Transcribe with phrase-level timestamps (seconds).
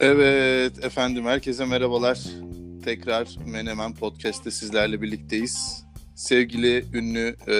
[0.00, 2.20] Evet efendim herkese merhabalar.
[2.84, 5.84] Tekrar Menemen Podcast'te sizlerle birlikteyiz.
[6.14, 7.56] Sevgili ünlü e,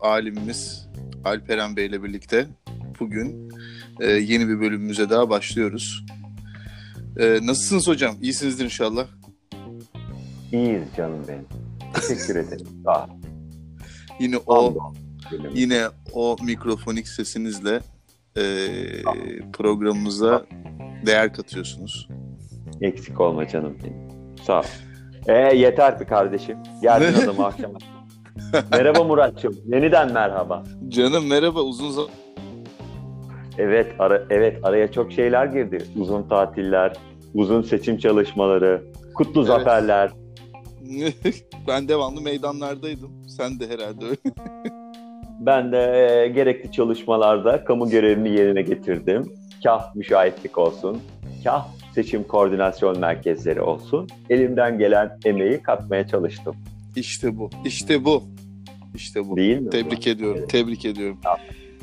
[0.00, 0.88] alimimiz
[1.24, 2.46] Alperen Bey ile birlikte
[3.00, 3.50] bugün
[4.00, 6.04] e, yeni bir bölümümüze daha başlıyoruz.
[7.16, 8.16] E, nasılsınız hocam?
[8.22, 9.06] İyisinizdir inşallah.
[10.52, 11.46] İyiyiz canım benim.
[11.94, 12.66] Teşekkür ederim.
[12.84, 13.21] Sağ ol.
[14.22, 14.74] Yine o
[15.54, 17.80] yine o mikrofonik sesinizle
[18.36, 18.42] e,
[19.52, 20.44] programımıza
[21.06, 22.08] değer katıyorsunuz.
[22.80, 23.96] Eksik olma canım benim.
[24.42, 24.64] Sağ ol.
[25.26, 26.58] Ee, yeter bir kardeşim.
[26.82, 27.78] Geldin adamı akşama.
[28.72, 29.56] merhaba Muratçım.
[29.66, 30.62] Yeniden merhaba.
[30.88, 32.10] Canım merhaba uzun zaman
[33.58, 35.78] Evet, ara, evet araya çok şeyler girdi.
[35.96, 36.92] Uzun tatiller,
[37.34, 38.82] uzun seçim çalışmaları,
[39.14, 39.46] kutlu Evet.
[39.48, 40.10] zaferler.
[41.68, 43.10] ben devamlı meydanlardaydım.
[43.28, 44.34] Sen de herhalde öyle.
[45.40, 49.32] Ben de e, gerekli çalışmalarda kamu görevimi yerine getirdim.
[49.64, 51.02] Kah müşahitlik olsun,
[51.44, 54.08] kah seçim koordinasyon merkezleri olsun.
[54.30, 56.56] Elimden gelen emeği katmaya çalıştım.
[56.96, 57.50] İşte bu.
[57.64, 58.24] İşte bu.
[58.94, 59.36] İşte bu.
[59.36, 59.70] Değil mi?
[59.70, 60.44] Tebrik ediyorum.
[60.48, 61.18] Tebrik ediyorum.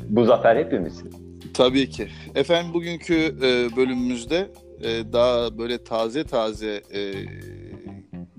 [0.08, 1.10] Bu zafer hepimizin.
[1.54, 2.08] Tabii ki.
[2.34, 4.50] Efendim bugünkü e, bölümümüzde
[4.82, 7.00] e, daha böyle taze taze e,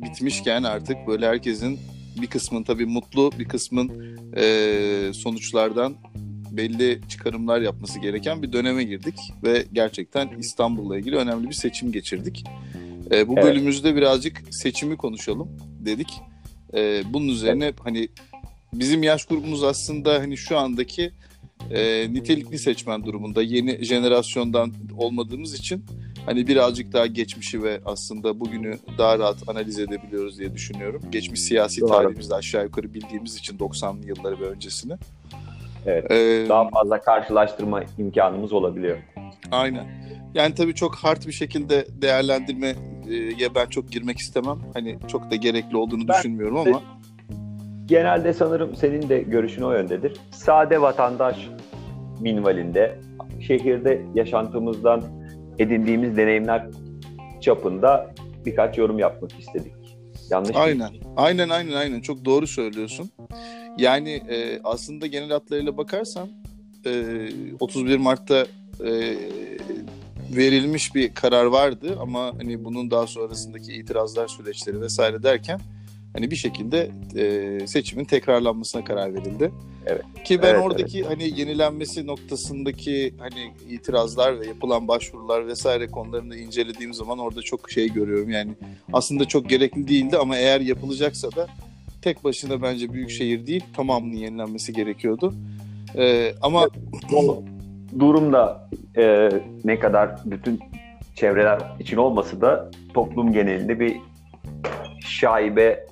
[0.01, 1.79] bitmişken artık böyle herkesin
[2.21, 5.95] bir kısmın tabii mutlu bir kısmın e, sonuçlardan
[6.51, 12.43] belli çıkarımlar yapması gereken bir döneme girdik ve gerçekten İstanbul'la ilgili önemli bir seçim geçirdik.
[13.11, 13.43] E, bu Evet.
[13.43, 16.21] bölümümüzde birazcık seçimi konuşalım dedik.
[16.73, 18.09] E, bunun üzerine hani
[18.73, 21.11] bizim yaş grubumuz aslında hani şu andaki
[21.71, 25.85] e, nitelikli seçmen durumunda yeni jenerasyondan olmadığımız için
[26.25, 31.01] hani birazcık daha geçmişi ve aslında bugünü daha rahat analiz edebiliyoruz diye düşünüyorum.
[31.11, 31.89] Geçmiş siyasi Doğru.
[31.89, 34.93] tarihimizde aşağı yukarı bildiğimiz için 90'lı yılları ve öncesini.
[35.85, 36.11] Evet.
[36.11, 38.97] Ee, Daha fazla karşılaştırma imkanımız olabiliyor.
[39.51, 39.87] Aynen.
[40.33, 42.75] Yani tabii çok hard bir şekilde değerlendirmeye
[43.55, 44.59] ben çok girmek istemem.
[44.73, 46.81] Hani çok da gerekli olduğunu Ben- düşünmüyorum ama
[47.85, 50.17] Genelde sanırım senin de görüşün o yöndedir.
[50.31, 51.49] Sade vatandaş
[52.19, 52.99] minvalinde
[53.47, 55.03] şehirde yaşantımızdan
[55.59, 56.67] edindiğimiz deneyimler
[57.41, 58.13] çapında
[58.45, 59.73] birkaç yorum yapmak istedik.
[60.29, 60.55] Yanlış?
[60.55, 60.89] Aynen.
[61.17, 62.01] Aynen aynen aynen.
[62.01, 63.09] Çok doğru söylüyorsun.
[63.77, 66.29] Yani e, aslında genel hatlarıyla bakarsan
[66.85, 67.29] e,
[67.59, 68.45] 31 Mart'ta
[68.85, 69.15] e,
[70.35, 75.59] verilmiş bir karar vardı ama hani bunun daha sonrasındaki itirazlar süreçleri vesaire derken
[76.13, 79.51] hani bir şekilde e, seçimin tekrarlanmasına karar verildi.
[79.85, 80.01] Evet.
[80.23, 86.93] Ki ben Evet, oradaki hani yenilenmesi noktasındaki hani itirazlar ve yapılan başvurular vesaire konularını incelediğim
[86.93, 88.29] zaman orada çok şey görüyorum.
[88.29, 88.51] Yani
[88.93, 91.47] aslında çok gerekli değildi ama eğer yapılacaksa da
[92.01, 95.33] tek başına bence büyükşehir değil tamamının yenilenmesi gerekiyordu.
[95.97, 96.67] Ee, ama
[97.13, 97.43] O
[97.99, 99.29] durumda e,
[99.63, 100.59] ne kadar bütün
[101.15, 103.97] çevreler için olmasa da toplum genelinde bir
[105.05, 105.85] şaibe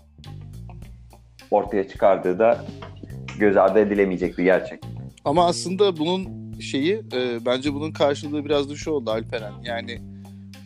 [1.51, 2.65] ortaya çıkardığı da
[3.39, 4.79] göz ardı edilemeyecek bir gerçek.
[5.25, 9.53] ama aslında bunun şeyi e, bence bunun karşılığı biraz da şu oldu Alperen.
[9.63, 10.01] Yani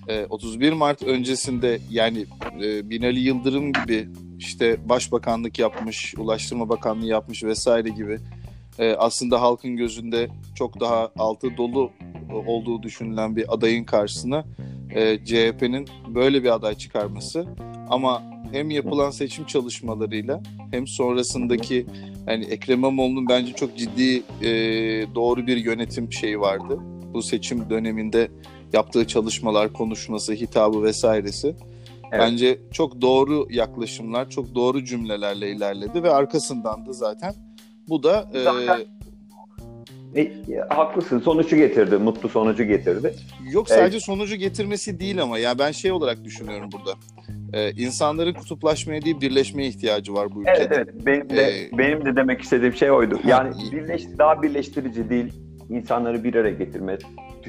[0.08, 2.26] e, 31 Mart öncesinde yani
[2.64, 8.20] e, Binali Yıldırım gibi işte başbakanlık yapmış, Ulaştırma Bakanlığı yapmış vesaire gibi
[8.80, 11.92] e, aslında halkın gözünde çok daha altı dolu
[12.46, 14.46] olduğu düşünülen bir adayın karşısına
[14.96, 17.46] e, CHP'nin böyle bir aday çıkarması
[17.90, 20.42] ama hem yapılan seçim çalışmalarıyla
[20.72, 21.86] hem sonrasındaki
[22.28, 24.50] yani Ekrem İmamoğlu'nun bence çok ciddi e,
[25.16, 26.80] doğru bir yönetim şeyi vardı.
[27.14, 28.32] Bu seçim döneminde
[28.74, 31.56] yaptığı çalışmalar, konuşması, hitabı vesairesi.
[32.12, 32.22] Evet.
[32.22, 37.34] Bence çok doğru yaklaşımlar, çok doğru cümlelerle ilerledi ve arkasından da zaten
[37.90, 38.86] bu da e, Zaten-
[40.16, 40.32] E, e,
[40.70, 41.20] haklısın.
[41.20, 41.98] Sonucu getirdi.
[41.98, 43.16] Mutlu sonucu getirdi.
[43.52, 46.94] yok sadece sonucu getirmesi değil ama ya ben şey olarak düşünüyorum burada.
[47.54, 50.58] E, insanların kutuplaşmaya değil birleşmeye ihtiyacı var bu ülkede.
[50.58, 51.06] Evet evet.
[51.06, 53.20] Benim de Ee, benim de demek istediğim şey oydu.
[53.28, 55.34] Yani birleş, daha birleştirici değil.
[55.70, 56.98] insanları bir araya getirme,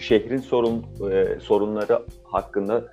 [0.00, 2.84] şehrin sorun e, sorunları hakkında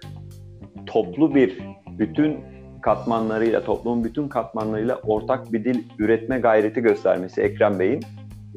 [0.86, 1.58] toplu bir
[2.00, 2.38] bütün
[2.82, 8.04] katmanlarıyla, toplumun bütün katmanlarıyla ortak bir dil üretme gayreti göstermesi Ekrem Bey'in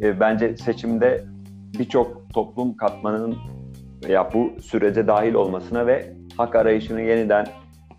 [0.02, 1.24] e, bence seçimde
[1.78, 3.36] birçok toplum katmanının
[4.08, 7.46] veya bu sürece dahil olmasına ve hak arayışını yeniden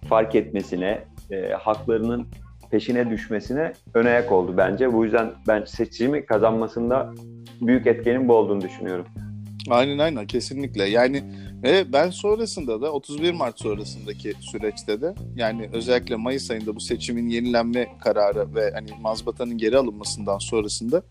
[0.10, 2.28] fark etmesine, e, haklarının
[2.72, 4.94] peşine düşmesine ön ayak oldu bence.
[4.94, 7.14] Bu yüzden ben seçimi kazanmasında
[7.62, 9.06] büyük etkenin bu olduğunu düşünüyorum.
[9.70, 10.90] Aynen aynen kesinlikle.
[10.90, 11.24] Yani
[11.66, 17.30] Ve ben sonrasında da 31 Mart sonrasındaki süreçte de yani özellikle Mayıs ayında bu seçimin
[17.30, 21.04] yenilenme kararı ve hani mazbatanın geri alınmasından sonrasında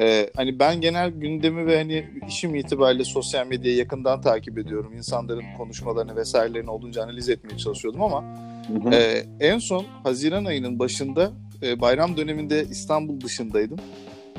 [0.00, 4.92] e, hani ben genel gündemi ve hani işim itibariyle sosyal medyayı yakından takip ediyorum.
[4.96, 8.24] İnsanların konuşmalarını vesairelerini olduğunca analiz etmeye çalışıyordum ama
[8.68, 8.94] Hı hı.
[8.94, 13.78] ee, en son Haziran ayının başında e, bayram döneminde İstanbul dışındaydım.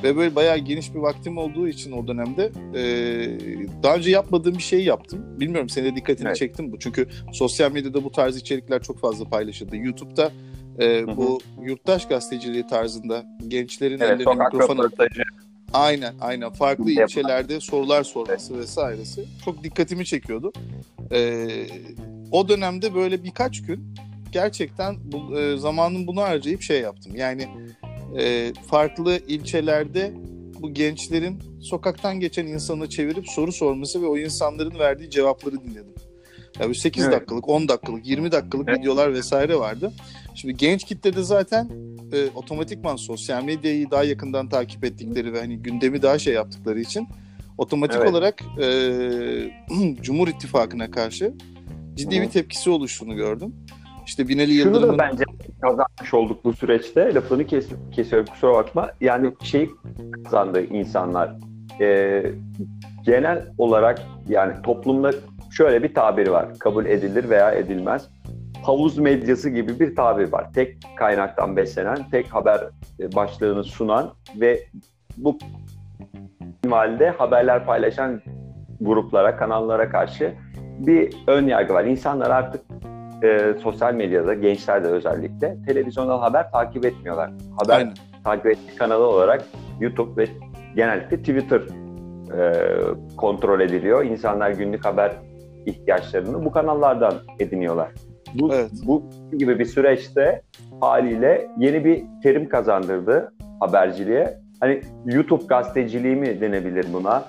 [0.04, 2.84] Ve böyle bayağı geniş bir vaktim olduğu için o dönemde e,
[3.84, 5.40] daha önce yapmadığım bir şeyi yaptım.
[5.40, 6.38] Bilmiyorum senin de dikkatini Evet.
[6.38, 6.80] çektim bu.
[6.80, 9.78] Çünkü sosyal medyada bu tarz içerikler çok fazla paylaşıldı.
[9.78, 10.32] YouTube'da
[10.80, 14.94] e, bu yurttaş gazeteciliği tarzında gençlerin Evet, ellerine mikrofon alıp.
[15.74, 20.52] Aynen aynen farklı ilçelerde sorular sorması vesairesi çok dikkatimi çekiyordu.
[21.12, 21.68] Ee,
[22.32, 23.96] o dönemde böyle birkaç gün
[24.32, 27.16] gerçekten bu, e, zamanın bunu harcayıp şey yaptım.
[27.16, 27.48] Yani
[28.20, 30.14] e, farklı ilçelerde
[30.60, 35.94] bu gençlerin sokaktan geçen insanı çevirip soru sorması ve o insanların verdiği cevapları dinledim.
[36.60, 37.14] Ya bu 8 Evet.
[37.14, 38.80] dakikalık, 10 dakikalık, 20 dakikalık Evet.
[38.80, 39.94] videolar vesaire vardı.
[40.40, 41.70] Şimdi genç kitlede zaten
[42.14, 47.08] e, otomatikman sosyal medyayı daha yakından takip ettikleri ve hani gündemi daha şey yaptıkları için
[47.58, 48.12] otomatik Evet.
[48.12, 48.68] olarak e,
[50.02, 51.34] Cumhur İttifakı'na karşı
[51.96, 53.56] ciddi Hı bir tepkisi oluştuğunu gördüm.
[54.06, 55.24] İşte Binali Şunu Yıldırım'ın da bence
[55.62, 57.14] kazanmış olduk bu süreçte.
[57.14, 58.92] Lafını kes, kesiyorum kusura bakma.
[59.02, 59.70] Yani şey
[60.24, 61.36] kazandı insanlar.
[61.82, 62.32] Ee,
[63.06, 65.12] genel olarak yani toplumda
[65.52, 66.60] şöyle bir tabir var.
[66.60, 68.10] Kabul edilir veya edilmez.
[68.70, 70.54] Havuz medyası gibi bir tabir var.
[70.54, 72.60] Tek kaynaktan beslenen, tek haber
[73.00, 74.64] e, başlığını sunan ve
[75.18, 75.38] bu
[76.70, 78.22] halde haberler paylaşan
[78.82, 80.34] gruplara, kanallara karşı
[80.80, 81.84] bir ön yargı var.
[81.84, 82.62] İnsanlar artık
[83.24, 87.32] e, sosyal medyada, gençler de özellikle televizyonel haber takip etmiyorlar.
[87.62, 87.94] Haber Aynen.
[88.24, 89.46] takip ettiği kanalı olarak
[89.80, 90.28] YouTube ve
[90.76, 91.62] genellikle Twitter
[92.38, 92.54] e,
[93.18, 94.06] kontrol ediliyor.
[94.06, 95.12] İnsanlar günlük haber
[95.66, 97.90] ihtiyaçlarını bu kanallardan ediniyorlar.
[98.34, 98.72] Bu, Evet.
[98.84, 99.04] bu
[99.38, 100.42] gibi bir süreçte
[100.82, 104.38] haliyle yeni bir terim kazandırdı haberciliğe.
[104.60, 107.24] Hani YouTube gazeteciliği mi denebilir buna?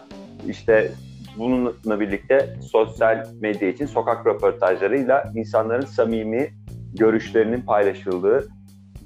[0.48, 0.90] İşte
[1.38, 6.48] bununla birlikte sosyal medya için sokak röportajlarıyla insanların samimi
[6.94, 8.48] görüşlerinin paylaşıldığı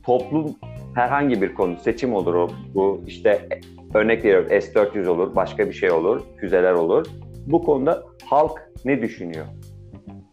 [0.02, 0.56] toplum
[0.94, 3.48] herhangi bir konu seçim olur o bu işte
[3.94, 7.06] örnek veriyorum S-400 olur başka bir şey olur füzeler olur
[7.46, 9.46] bu konuda halk ne düşünüyor?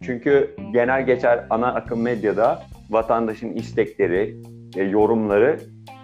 [0.01, 4.37] Çünkü genel geçer ana akım medyada vatandaşın istekleri,
[4.77, 5.59] e, yorumları,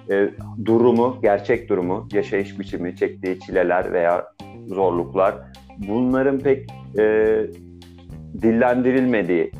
[0.09, 0.29] e,
[0.65, 4.25] durumu, gerçek durumu, yaşayış biçimi, çektiği çileler veya
[4.67, 5.35] zorluklar
[5.77, 7.37] bunların pek e,
[8.41, 9.51] dillendirilmediğini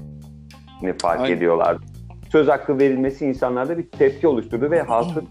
[1.02, 1.38] fark Aynen.
[1.38, 1.78] ediyorlar.
[2.32, 5.28] Söz hakkı verilmesi insanlarda bir tepki oluşturdu ve halkın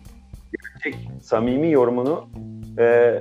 [0.53, 2.29] gerçek, samimi yorumunu
[2.79, 3.19] e,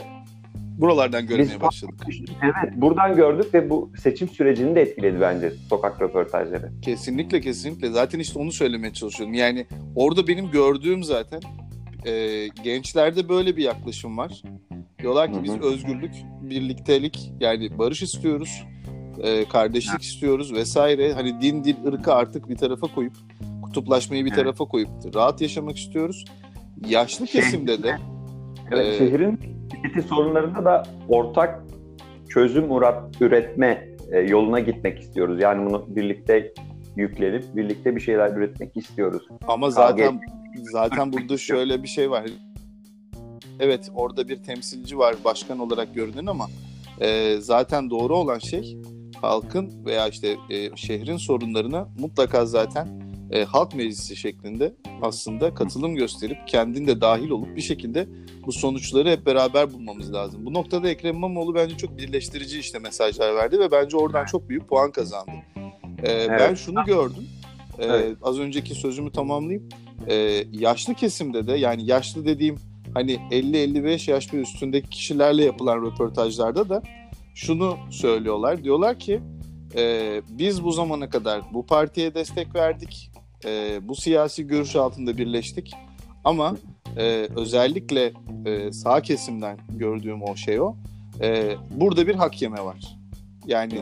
[0.79, 1.95] Buralardan görmeye Biz- başladık.
[2.43, 6.71] evet buradan gördük ve bu seçim sürecini de etkiledi bence sokak röportajları.
[6.81, 7.89] Kesinlikle kesinlikle.
[7.91, 9.33] Zaten işte onu söylemeye çalışıyorum.
[9.33, 11.39] Yani orada benim gördüğüm zaten
[12.05, 14.41] e, gençlerde böyle bir yaklaşım var.
[14.99, 15.43] Diyorlar ki Hı hı.
[15.43, 18.63] biz özgürlük, birliktelik yani barış istiyoruz.
[19.23, 21.13] e, kardeşlik istiyoruz vesaire.
[21.13, 23.13] Hani din, dil, ırkı artık bir tarafa koyup
[23.63, 26.25] kutuplaşmayı bir tarafa koyup rahat yaşamak istiyoruz.
[26.87, 27.97] Yaşlı kesimde de
[28.71, 29.39] Evet, Ee, şehrin
[29.85, 31.63] tüketi sorunlarında da ortak
[32.29, 32.71] çözüm
[33.21, 35.41] üretme e, yoluna gitmek istiyoruz.
[35.41, 36.53] Yani bunu birlikte
[36.95, 39.27] yüklenip birlikte bir şeyler üretmek istiyoruz.
[39.47, 40.21] Ama zaten
[40.71, 42.25] zaten burada şöyle bir şey var.
[43.59, 46.47] Evet orada bir temsilci var başkan olarak görünen ama
[47.01, 48.77] e, zaten doğru olan şey
[49.21, 56.37] halkın veya işte e, şehrin sorunlarına mutlaka zaten e, halk meclisi şeklinde aslında katılım gösterip
[56.47, 58.07] kendin de dahil olup bir şekilde
[58.45, 60.45] bu sonuçları hep beraber bulmamız lazım.
[60.45, 64.69] Bu noktada Ekrem İmamoğlu bence çok birleştirici işte mesajlar verdi ve bence oradan çok büyük
[64.69, 65.31] puan kazandı.
[66.03, 66.57] E, Ben Evet.
[66.57, 67.27] şunu gördüm.
[67.79, 68.17] E, Evet.
[68.23, 69.69] Az önceki sözümü tamamlayayım.
[70.07, 70.15] E,
[70.51, 72.55] yaşlı kesimde de yani yaşlı dediğim
[72.93, 76.81] hani 50-55 yaş ve üstündeki kişilerle yapılan röportajlarda da
[77.35, 78.63] şunu söylüyorlar.
[78.63, 79.21] Diyorlar ki
[79.75, 83.11] e, biz bu zamana kadar bu partiye destek verdik.
[83.45, 85.73] E, bu siyasi görüş altında birleştik.
[86.23, 86.55] Ama
[86.97, 88.13] e, özellikle
[88.45, 90.75] e, sağ kesimden gördüğüm o şey o.
[91.21, 92.97] E, burada bir hak yeme var.
[93.47, 93.81] Yani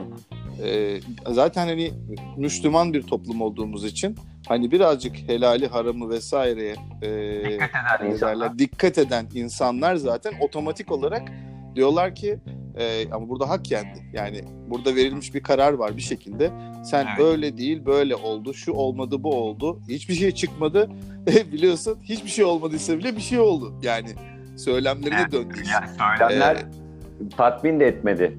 [0.63, 1.91] e, zaten hani
[2.37, 4.15] Müslüman bir toplum olduğumuz için
[4.47, 11.31] hani birazcık helali haramı vesaireye e, eden ne derler, dikkat eden insanlar zaten otomatik olarak
[11.75, 12.39] diyorlar ki
[12.77, 13.99] e, ama burada hak yendi.
[14.13, 16.51] Yani burada verilmiş bir karar var bir şekilde.
[16.85, 17.19] Sen Evet.
[17.19, 19.79] öyle değil böyle oldu şu olmadı bu oldu.
[19.89, 20.89] Hiçbir şey çıkmadı
[21.51, 23.79] biliyorsun hiçbir şey olmadıysa bile bir şey oldu.
[23.83, 24.09] Yani
[24.57, 25.71] söylemlerine döndü iş.
[25.71, 28.37] Yani söylemler Ee, tatmin de etmedi.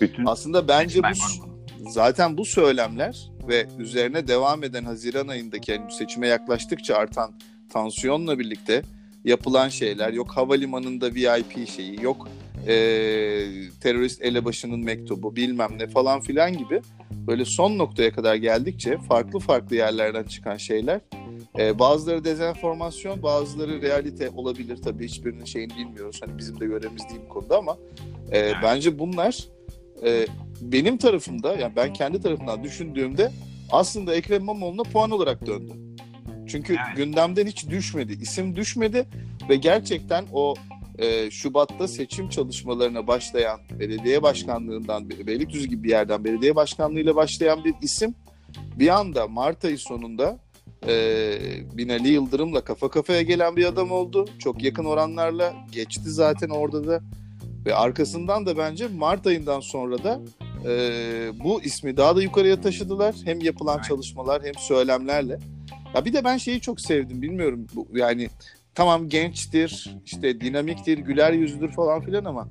[0.00, 6.26] Bütün Aslında bence bu zaten bu söylemler ve üzerine devam eden Haziran ayındaki yani seçime
[6.26, 7.32] yaklaştıkça artan
[7.72, 8.82] tansiyonla birlikte
[9.24, 12.28] yapılan şeyler yok havalimanında VIP şeyi yok
[12.68, 12.74] e,
[13.80, 16.80] terörist elebaşının mektubu bilmem ne falan filan gibi
[17.26, 21.00] böyle son noktaya kadar geldikçe farklı farklı yerlerden çıkan şeyler
[21.58, 27.20] e, bazıları dezenformasyon bazıları realite olabilir tabii hiçbirinin şeyini bilmiyoruz hani bizim de görevimiz değil
[27.24, 27.76] bu konuda ama
[28.32, 29.44] e, bence bunlar
[30.04, 30.26] e,
[30.60, 33.30] benim tarafımda yani ben kendi tarafımdan düşündüğümde
[33.70, 35.72] aslında Ekrem İmamoğlu'na puan olarak döndü.
[36.46, 36.96] Çünkü Evet.
[36.96, 38.12] gündemden hiç düşmedi.
[38.12, 39.06] isim düşmedi
[39.48, 40.54] ve gerçekten o
[40.98, 47.64] e, Şubat'ta seçim çalışmalarına başlayan belediye başkanlığından Be- Beylikdüzü gibi bir yerden belediye başkanlığıyla başlayan
[47.64, 48.14] bir isim
[48.78, 50.38] bir anda Mart ayı sonunda
[50.86, 51.38] e,
[51.72, 54.28] Binali Yıldırım'la kafa kafaya gelen bir adam oldu.
[54.38, 57.00] Çok yakın oranlarla geçti zaten orada da
[57.66, 60.20] ve arkasından da bence Mart ayından sonra da
[60.68, 60.72] e,
[61.44, 63.14] bu ismi daha da yukarıya taşıdılar.
[63.24, 65.38] Hem yapılan çalışmalar hem söylemlerle.
[65.94, 68.28] Ya bir de ben şeyi çok sevdim bilmiyorum bu yani
[68.74, 72.48] tamam gençtir işte dinamiktir güler yüzlüdür falan filan ama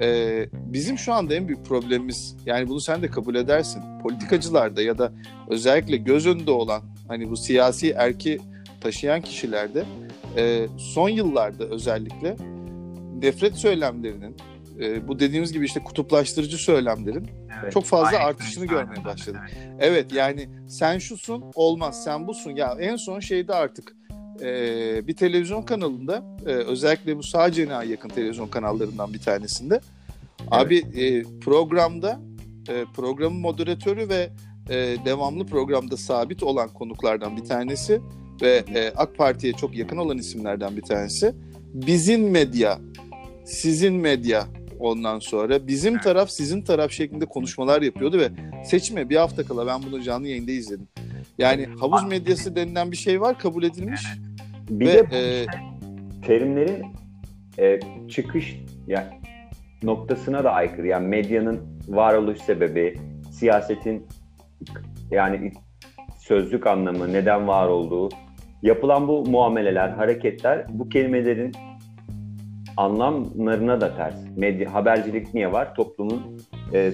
[0.00, 4.98] e, bizim şu anda en büyük problemimiz yani bunu sen de kabul edersin politikacılarda ya
[4.98, 5.12] da
[5.48, 8.38] özellikle göz önünde olan hani bu siyasi erki
[8.80, 9.84] taşıyan kişilerde
[10.36, 12.36] e, son yıllarda özellikle
[13.22, 14.36] nefret söylemlerinin
[14.80, 17.30] e, bu dediğimiz gibi işte kutuplaştırıcı söylemlerin
[17.62, 17.72] Evet.
[17.72, 18.28] çok fazla Aynen.
[18.28, 18.74] artışını Aynen.
[18.74, 19.40] görmeye başladık.
[19.50, 19.76] Evet.
[19.80, 23.95] Evet yani sen şusun olmaz sen busun ya en son şeyde artık
[24.42, 29.80] e, bir televizyon kanalında e, özellikle bu sağ cenaha yakın televizyon kanallarından bir tanesinde
[30.50, 32.20] abi e, programda
[32.68, 34.30] e, programın moderatörü ve
[34.70, 38.00] e, devamlı programda sabit olan konuklardan bir tanesi
[38.42, 41.34] ve e, AK Parti'ye çok yakın olan isimlerden bir tanesi
[41.74, 42.78] bizim medya
[43.44, 44.46] sizin medya
[44.78, 46.04] ondan sonra bizim Evet.
[46.04, 48.30] taraf sizin taraf şeklinde konuşmalar yapıyordu ve
[48.64, 50.88] seçime bir hafta kala ben bunu canlı yayında izledim.
[51.38, 54.00] Yani havuz medyası denilen bir şey var kabul edilmiş.
[54.70, 55.46] Bir Ve, de bu e,
[56.26, 56.86] terimlerin
[57.58, 58.56] e, çıkış
[58.86, 59.06] yani
[59.82, 60.86] noktasına da aykırı.
[60.86, 62.94] Yani medyanın varoluş sebebi,
[63.30, 64.06] siyasetin
[65.10, 65.52] yani
[66.18, 68.08] sözlük anlamı, neden var olduğu,
[68.62, 71.52] yapılan bu muameleler, hareketler bu kelimelerin
[72.76, 74.14] anlamlarına da ters.
[74.36, 75.74] Medya, habercilik niye var?
[75.74, 76.40] Toplumun
[76.72, 76.92] e,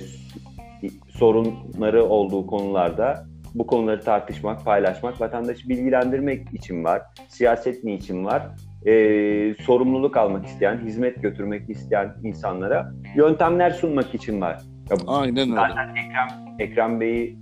[1.08, 7.02] sorunları olduğu konularda bu konuları tartışmak, paylaşmak, vatandaşı bilgilendirmek için var.
[7.28, 8.46] Siyaset niçin var?
[8.86, 14.62] Ee, sorumluluk almak isteyen, hizmet götürmek isteyen insanlara yöntemler sunmak için var.
[14.90, 15.54] Ya, Aynen öyle.
[15.60, 16.28] zaten Ekrem,
[16.58, 17.38] Ekrem Bey'i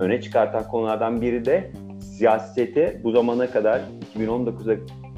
[0.00, 3.80] öne çıkartan konulardan biri de siyasete bu zamana kadar
[4.18, 4.76] 2019'a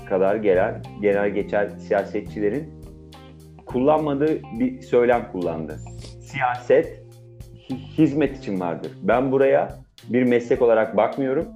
[0.08, 2.74] kadar gelen genel geçer siyasetçilerin
[3.66, 5.76] kullanmadığı bir söylem kullandı.
[6.20, 7.02] Siyaset
[7.70, 8.92] hi- hizmet için vardır.
[9.02, 9.68] Ben buraya
[10.08, 11.46] bir meslek olarak bakmıyorum.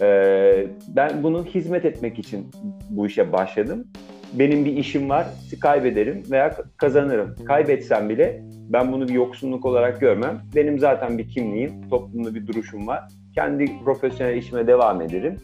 [0.00, 2.50] Ee, ben bunu hizmet etmek için
[2.90, 3.86] bu işe başladım.
[4.32, 5.26] Benim bir işim var,
[5.60, 7.34] kaybederim veya kazanırım.
[7.44, 10.40] Kaybetsem bile ben bunu bir yoksunluk olarak görmem.
[10.56, 13.08] Benim zaten bir kimliğim, toplumda bir duruşum var.
[13.34, 15.36] Kendi profesyonel işime devam ederim.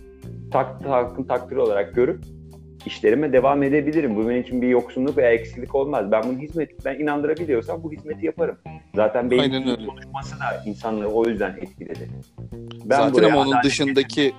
[0.53, 2.25] Tak, halkın takdiri olarak görüp
[2.87, 4.17] işlerime devam edebilirim.
[4.17, 6.13] Bu benim için bir yoksunluk veya eksiklik olmaz.
[6.13, 8.59] Ben bunu hizmet, ben inandırabiliyorsam bu hizmeti yaparım.
[8.95, 12.09] Zaten benim konuşması da insanları o yüzden etkiledi.
[12.85, 14.33] Ben Zaten ama onun dışındaki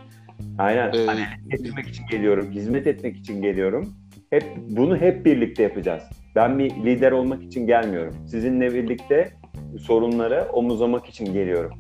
[0.57, 0.87] Aynen.
[0.93, 3.93] e, Adalet getirmek için geliyorum, hizmet etmek için geliyorum.
[4.29, 6.03] Hep bunu hep birlikte yapacağız.
[6.35, 8.15] Ben bir lider olmak için gelmiyorum.
[8.27, 9.31] Sizinle birlikte
[9.79, 11.73] sorunları omuzlamak için geliyorum.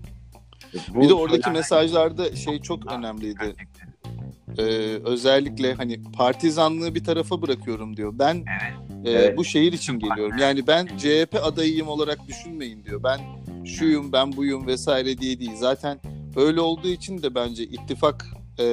[0.95, 3.55] Bu bir de oradaki mesajlarda şey çok önemliydi.
[4.57, 4.63] Ee,
[5.05, 8.13] özellikle hani partizanlığı bir tarafa bırakıyorum diyor.
[8.19, 8.35] Ben
[9.05, 9.37] e, Evet.
[9.37, 10.37] bu şehir için geliyorum.
[10.37, 13.03] Yani ben CHP adayıyım olarak düşünmeyin diyor.
[13.03, 13.19] Ben
[13.65, 15.55] şuyum, ben buyum vesaire diye değil.
[15.55, 15.99] Zaten
[16.35, 18.25] öyle olduğu için de bence ittifak
[18.59, 18.65] e,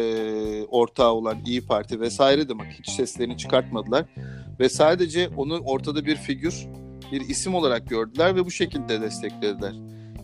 [0.68, 4.04] ortağı olan İyi Parti vesaire de bak hiç seslerini çıkartmadılar.
[4.60, 6.66] Ve sadece onu ortada bir figür,
[7.12, 9.72] bir isim olarak gördüler ve bu şekilde desteklediler.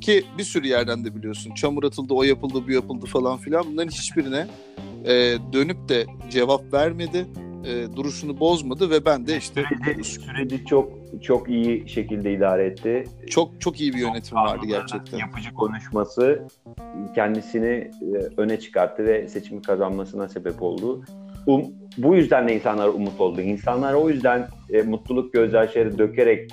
[0.00, 3.64] Ki bir sürü yerden de biliyorsun çamur atıldı, o yapıldı, bu yapıldı falan filan.
[3.72, 4.46] Bunların hiçbirine
[5.04, 5.12] e,
[5.52, 7.26] dönüp de cevap vermedi,
[7.64, 10.92] e, duruşunu bozmadı ve ben de işte süreci, süreci çok
[11.22, 13.04] çok iyi şekilde idare etti.
[13.30, 15.18] çok çok iyi bir yönetim vardı gerçekten.
[15.18, 16.46] Yapıcı konuşması
[17.14, 17.90] kendisini e,
[18.36, 21.04] öne çıkarttı ve seçimi kazanmasına sebep oldu.
[21.46, 21.64] Um,
[21.98, 23.40] bu yüzden de insanlar umut oldu.
[23.40, 26.50] İnsanlar o yüzden e, mutluluk gözyaşları dökerek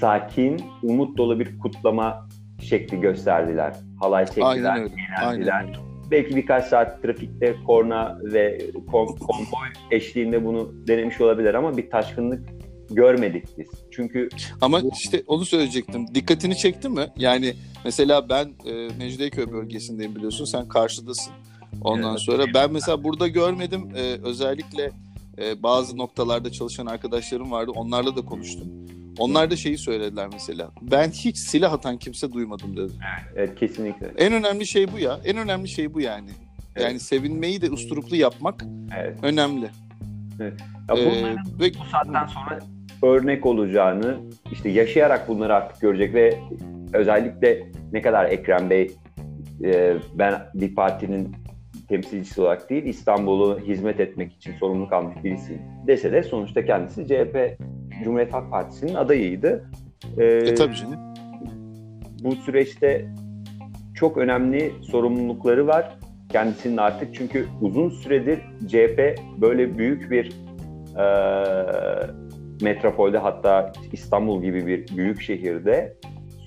[0.00, 2.28] sakin, umut dolu bir kutlama
[2.60, 3.76] şekli gösterdiler.
[4.00, 4.76] Halay çektiler,
[5.22, 5.80] eğlendiler.
[6.10, 8.58] Belki birkaç saat trafikte korna ve
[8.90, 12.48] kon- konvoy eşliğinde bunu denemiş olabilir ama bir taşkınlık
[12.90, 13.68] görmedik biz.
[13.90, 14.28] Çünkü
[14.60, 16.06] Ama işte onu söyleyecektim.
[16.14, 17.06] Dikkatini çekti mi?
[17.16, 20.44] Yani mesela ben e, Mecidiyeköy bölgesindeyim biliyorsun.
[20.44, 21.32] Sen karşıdasın.
[21.82, 22.20] Ondan Evet.
[22.20, 23.88] sonra ben mesela burada görmedim.
[23.96, 24.90] E, özellikle
[25.38, 27.70] e, bazı noktalarda çalışan arkadaşlarım vardı.
[27.74, 28.68] Onlarla da konuştum.
[29.20, 30.70] Onlar da şeyi söylediler mesela.
[30.82, 32.92] Ben hiç silah atan kimse duymadım dedi.
[33.36, 34.10] evet, kesinlikle.
[34.18, 35.20] En önemli şey bu ya.
[35.24, 36.30] En önemli şey bu yani.
[36.76, 37.02] Yani Evet.
[37.02, 38.64] sevinmeyi de usturuplu yapmak
[38.98, 39.18] Evet.
[39.22, 39.70] önemli.
[40.88, 42.58] Ya Ee, ve bu saatten sonra
[43.02, 44.16] örnek olacağını
[44.52, 46.38] işte yaşayarak bunları artık görecek ve
[46.92, 48.90] özellikle ne kadar Ekrem Bey
[49.64, 51.36] e, ben bir partinin
[51.90, 57.58] temsilcisi olarak değil İstanbul'u hizmet etmek için sorumluluk almış birisi dese de sonuçta kendisi CHP
[58.04, 59.70] Cumhuriyet Halk Partisi'nin adayıydı.
[60.18, 60.98] Ee, e, tabii canım.
[62.24, 63.06] bu süreçte
[63.94, 70.32] çok önemli sorumlulukları var kendisinin artık çünkü uzun süredir CHP böyle büyük bir
[70.96, 71.04] e,
[72.62, 75.96] metropolde hatta İstanbul gibi bir büyük şehirde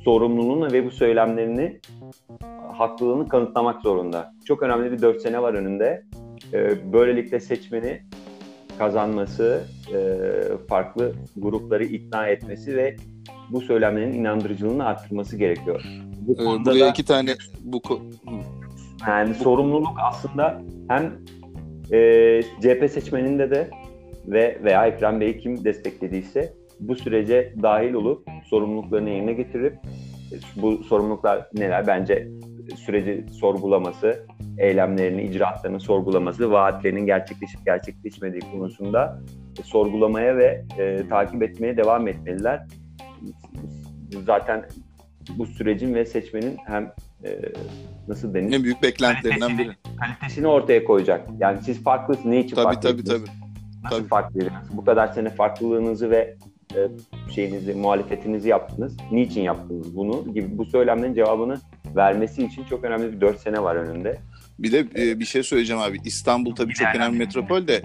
[0.04, 1.80] sorumluluğunu ve bu söylemlerini
[2.74, 4.34] haklılığını kanıtlamak zorunda.
[4.46, 6.04] Çok önemli bir dört sene var önünde.
[6.54, 8.02] E, böylelikle seçmeni
[8.80, 9.64] kazanması,
[9.94, 9.98] e,
[10.68, 12.96] farklı grupları ikna etmesi ve
[13.50, 15.84] bu söylemlerin inandırıcılığını arttırması gerekiyor.
[16.28, 17.82] Bu Ee, buraya da- iki tane bu
[19.08, 21.14] yani sorumluluk aslında hem
[21.92, 23.70] e, CHP seçmeninde de
[24.28, 29.74] ve veya Ekrem Bey'i kim desteklediyse bu sürece dahil olup sorumluluklarını yerine getirip
[30.32, 31.88] e, bu sorumluluklar neler?
[31.88, 32.28] Bence
[32.76, 34.26] süreci sorgulaması,
[34.58, 39.22] eylemlerini, icraatlarını sorgulaması, vaatlerinin gerçekleşip gerçekleşmediği konusunda
[39.60, 42.68] e, sorgulamaya ve e, takip etmeye devam etmeliler.
[44.26, 44.66] Zaten
[45.38, 47.40] bu sürecin ve seçmenin hem e,
[48.08, 48.56] nasıl denir?
[48.56, 49.72] en büyük beklentilerinden biri.
[50.00, 51.30] kalitesini ortaya koyacak.
[51.40, 52.26] Yani siz farklısınız.
[52.26, 53.10] Ne için Tabii tabii farklıydınız?
[53.10, 53.38] tabii.
[53.84, 54.08] Nasıl tabii.
[54.08, 54.78] farklıydınız?
[54.78, 56.38] Bu kadar sene farklılığınızı ve
[56.76, 56.88] e,
[57.32, 58.98] şeyinizi, muhalefetinizi yaptınız.
[59.12, 60.34] Niçin yaptınız bunu?
[60.34, 61.60] Gibi bu söylemlerin cevabını
[61.96, 64.20] vermesi için çok önemli bir 4 sene var önünde.
[64.60, 65.98] Bir de e, bir şey söyleyeceğim abi.
[66.06, 67.82] İstanbul tabii çok önemli metropol de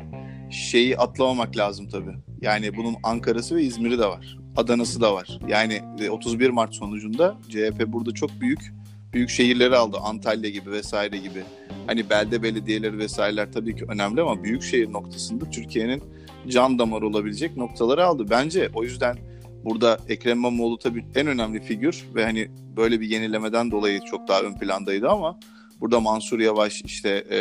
[0.50, 2.14] şeyi atlamamak lazım tabii.
[2.40, 4.38] Yani bunun Ankara'sı ve İzmir'i de var.
[4.56, 5.38] Adana'sı da var.
[5.48, 8.72] Yani e, 31 Mart sonucunda CHP burada çok büyük
[9.12, 9.96] büyük şehirleri aldı.
[10.02, 11.42] Antalya gibi vesaire gibi.
[11.86, 16.02] Hani belde belediyeleri vesaireler tabii ki önemli ama büyük şehir noktasında Türkiye'nin
[16.48, 18.26] can damarı olabilecek noktaları aldı.
[18.30, 19.16] Bence o yüzden
[19.64, 24.42] burada Ekrem İmamoğlu tabii en önemli figür ve hani böyle bir yenilemeden dolayı çok daha
[24.42, 25.38] ön plandaydı ama
[25.80, 27.40] burada Mansur Yavaş işte e,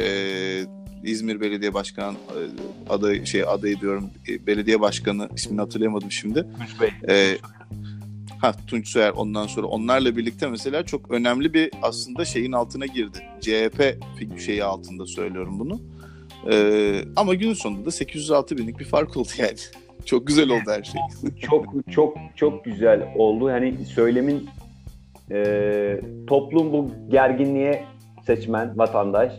[1.04, 2.40] İzmir Belediye Başkanı e,
[2.90, 6.48] adayı şey adayı diyorum e, belediye başkanı ismini hatırlayamadım şimdi.
[7.10, 7.38] Ee,
[8.42, 13.18] ha Tunç Soyer ondan sonra onlarla birlikte mesela çok önemli bir aslında şeyin altına girdi.
[13.42, 13.98] CHP
[14.40, 15.82] şeyi altında söylüyorum bunu.
[16.52, 19.58] Ee, ama günün sonunda da 806 binlik bir fark oldu yani.
[20.08, 21.02] Çok güzel oldu her şey.
[21.42, 23.50] çok çok çok güzel oldu.
[23.52, 24.50] Hani söylemin
[25.32, 27.84] e, toplum bu gerginliğe
[28.26, 29.34] seçmen, vatandaş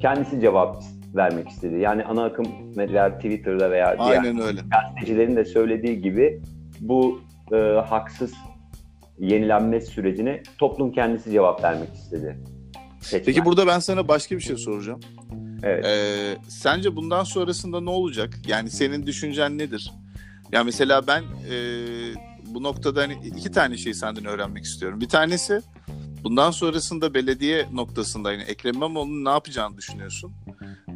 [0.00, 0.82] kendisi cevap
[1.14, 1.78] vermek istedi.
[1.80, 4.60] Yani ana akım medya Twitter'da veya diğer Aynen öyle.
[4.70, 6.40] gazetecilerin de söylediği gibi
[6.80, 7.20] bu
[7.52, 7.56] e,
[7.86, 8.34] haksız
[9.18, 12.38] yenilenme sürecine toplum kendisi cevap vermek istedi.
[13.00, 13.24] Seçmen.
[13.24, 15.00] Peki burada ben sana başka bir şey soracağım.
[15.62, 15.84] evet.
[15.84, 18.38] Ee, sence bundan sonrasında ne olacak?
[18.46, 19.92] Yani senin düşüncen nedir?
[20.52, 21.54] Ya mesela ben e,
[22.46, 25.00] bu noktada hani iki tane şey senden öğrenmek istiyorum.
[25.00, 25.60] Bir tanesi
[26.24, 30.32] bundan sonrasında belediye noktasında yani Ekrem İmamoğlu'nun ne yapacağını düşünüyorsun?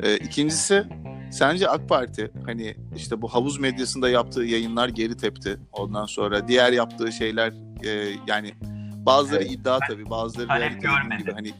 [0.03, 0.85] Ee, ikincisi
[1.33, 5.59] sence AK Parti hani işte bu havuz medyasında yaptığı yayınlar geri tepti.
[5.73, 7.53] Ondan sonra diğer yaptığı şeyler
[7.85, 8.55] e, yani
[9.07, 9.53] bazıları Evet.
[9.53, 11.23] iddia tabii bazıları Talep realite görmedi.
[11.23, 11.53] gibi hani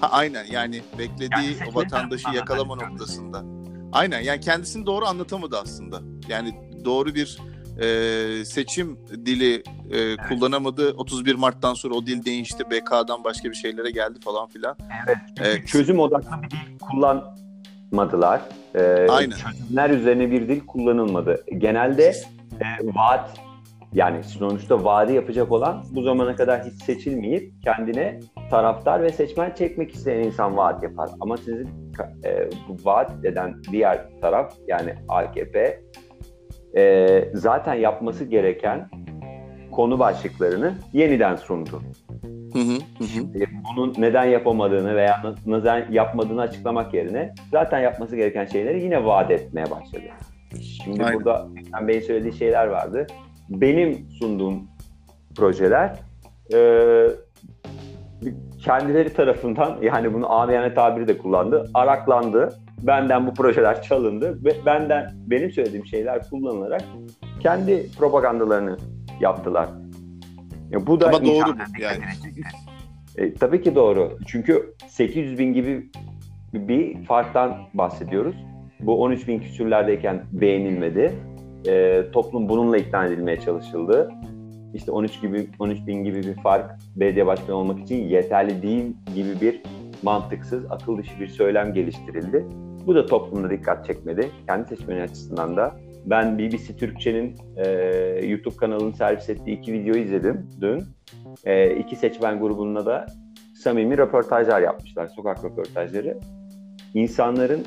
[0.00, 1.30] ha, aynen yani beklediği
[1.60, 3.44] Yani o vatandaşı yakalama noktasında.
[3.92, 6.00] Aynen yani kendisini doğru anlatamadı aslında.
[6.28, 7.38] Yani doğru bir
[7.80, 10.94] e, seçim dili e, kullanamadı.
[10.96, 12.64] 31 Mart'tan sonra o dil değişti.
[12.70, 14.76] BK'dan başka bir şeylere geldi falan filan.
[15.06, 15.56] Evet.
[15.62, 18.40] E, Çözüm odaklı bir dil kullanmadılar.
[18.74, 19.36] E, Aynen.
[19.36, 21.44] Çözümler üzerine bir dil kullanılmadı.
[21.58, 22.04] Genelde
[22.60, 23.40] e, vaat
[23.92, 28.20] yani sonuçta vaadi yapacak olan bu zamana kadar hiç seçilmeyip kendine
[28.50, 31.10] taraftar ve seçmen çekmek isteyen insan vaat yapar.
[31.20, 31.68] Ama sizin
[32.24, 32.48] e,
[32.84, 35.80] vaat eden diğer taraf yani AKP
[36.76, 38.88] e, zaten yapması gereken
[39.72, 41.82] konu başlıklarını yeniden sundu.
[42.52, 48.82] Hı hı, hı Bunun neden yapamadığını veya neden yapmadığını açıklamak yerine zaten yapması gereken şeyleri
[48.82, 50.02] yine vaat etmeye başladı.
[50.84, 51.16] Şimdi Aynen.
[51.16, 53.06] burada Ekrem Bey'in söylediği şeyler vardı.
[53.48, 54.62] Benim sunduğum
[55.36, 55.98] projeler
[56.54, 56.58] e,
[58.64, 61.70] kendileri tarafından yani bunu amiyane tabiri de kullandı.
[61.74, 62.58] Araklandı.
[62.86, 66.82] Benden bu projeler çalındı ve benden benim söylediğim şeyler kullanılarak
[67.40, 68.76] kendi propagandalarını
[69.20, 69.68] yaptılar.
[70.70, 71.98] Ya bu da Ama doğru bu yani.
[73.16, 74.18] E, tabii ki doğru.
[74.26, 75.90] Çünkü 800 bin gibi
[76.52, 78.34] bir farktan bahsediyoruz.
[78.80, 81.14] Bu 13 bin küsürlerdeyken beğenilmedi.
[81.66, 84.10] E, toplum bununla ikna edilmeye çalışıldı.
[84.74, 89.40] İşte 13 gibi 13 bin gibi bir fark belediye başkanı olmak için yeterli değil gibi
[89.40, 89.62] bir
[90.02, 92.46] mantıksız, akıl dışı bir söylem geliştirildi.
[92.86, 94.30] Bu da toplumda dikkat çekmedi.
[94.46, 95.76] Kendi seçmeni açısından da.
[96.06, 97.66] Ben BBC Türkçe'nin e,
[98.26, 100.84] YouTube kanalının servis ettiği iki videoyu izledim dün.
[101.44, 103.06] E, iki seçmen grubunda da
[103.54, 106.18] samimi röportajlar yapmışlar, sokak röportajları.
[106.94, 107.64] İnsanların,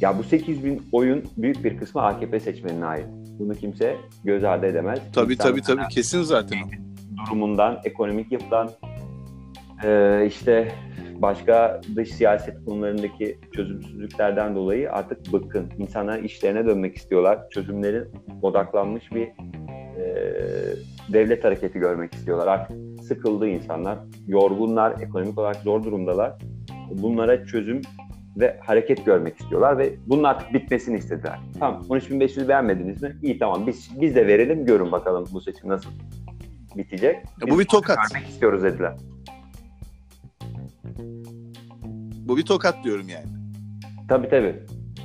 [0.00, 3.06] ya bu 800 bin oyun büyük bir kısmı AKP seçmenine ait.
[3.38, 4.98] Bunu kimse göz ardı edemez.
[5.12, 6.58] Tabii İnsanların tabii tabii kesin zaten.
[7.26, 8.70] Durumundan, ekonomik yapıdan,
[9.84, 10.72] e, işte
[11.22, 15.70] başka dış siyaset konularındaki çözümsüzlüklerden dolayı artık bıkkın.
[15.78, 17.50] İnsanlar işlerine dönmek istiyorlar.
[17.50, 18.08] Çözümlerin
[18.42, 19.28] odaklanmış bir
[19.98, 20.06] e,
[21.12, 22.46] devlet hareketi görmek istiyorlar.
[22.46, 23.98] Artık sıkıldı insanlar.
[24.26, 26.32] Yorgunlar, ekonomik olarak zor durumdalar.
[26.90, 27.80] Bunlara çözüm
[28.36, 31.38] ve hareket görmek istiyorlar ve bunun artık bitmesini istediler.
[31.60, 33.16] Tamam 13.500 beğenmediniz mi?
[33.22, 35.90] İyi tamam biz, biz de verelim görün bakalım bu seçim nasıl
[36.76, 37.16] bitecek.
[37.16, 37.98] Ya bu bir tokat.
[38.12, 38.96] Görmek istiyoruz dediler.
[42.28, 43.26] Bu bir tokat diyorum yani.
[44.08, 44.54] Tabii tabii.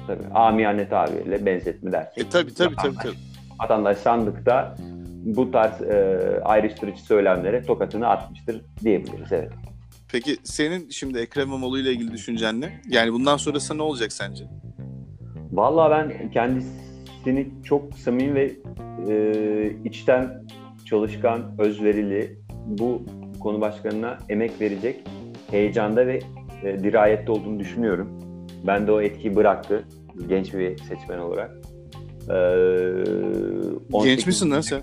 [0.07, 0.33] Tabii.
[0.33, 2.25] Amiyane tabirle benzetme dersek.
[2.25, 3.15] E tabii tabii tabii tabii.
[3.61, 4.75] Vatandaş sandıkta
[5.25, 9.31] bu tarz e, ayrıştırıcı söylemlere tokatını atmıştır diyebiliriz.
[9.31, 9.51] Evet.
[10.11, 12.81] Peki senin şimdi Ekrem İmamoğlu ile ilgili düşüncen ne?
[12.89, 14.45] Yani bundan sonrası ne olacak sence?
[15.51, 18.51] Vallahi ben kendisini çok samimi ve
[19.09, 20.43] e, içten
[20.85, 23.05] çalışkan, özverili bu
[23.39, 24.99] konu başkanına emek verecek
[25.51, 26.19] heyecanda ve
[26.63, 28.19] e, dirayette olduğunu düşünüyorum.
[28.67, 29.83] Ben de o etkiyi bıraktı
[30.27, 31.51] genç bir seçmen olarak.
[32.29, 32.33] Ee,
[33.93, 34.81] 18 Genç misin lan sen?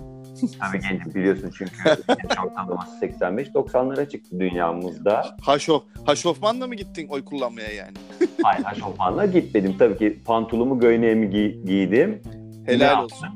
[0.59, 1.73] Tabii genç biliyorsun çünkü
[2.45, 5.21] ortalaması 85-90'lara çıktı dünyamızda.
[5.41, 7.93] Haşof, Haşofman'la mı gittin oy kullanmaya yani?
[8.43, 9.75] Hayır şofanla gitmedim.
[9.79, 12.21] Tabii ki pantolumu göğneğimi gi- giydim.
[12.67, 13.03] Ne Helal yaptın?
[13.03, 13.27] olsun.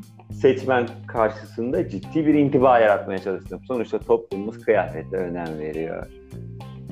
[0.41, 3.61] Seçmen karşısında ciddi bir intiba yaratmaya çalıştım.
[3.67, 6.07] Sonuçta toplumumuz kıyafete önem veriyor.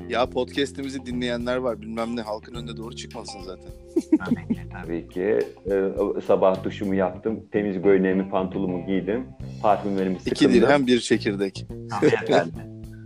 [0.08, 1.80] Ya podcast'imizi dinleyenler var.
[1.80, 3.70] Bilmem ne halkın önüne doğru çıkmasın zaten.
[4.18, 4.60] Tabii ki.
[4.82, 5.38] Tabii ki.
[5.70, 7.40] Ee, sabah duşumu yaptım.
[7.52, 9.24] Temiz göğneğimi, pantolumu giydim.
[9.62, 10.46] Parfümlerimi sıkındım.
[10.52, 11.66] İki dirhem bir çekirdek.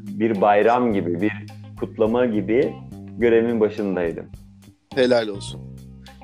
[0.09, 1.33] Bir bayram gibi, bir
[1.81, 2.73] kutlama gibi
[3.19, 4.27] görevimin başındaydım.
[4.95, 5.61] Helal olsun.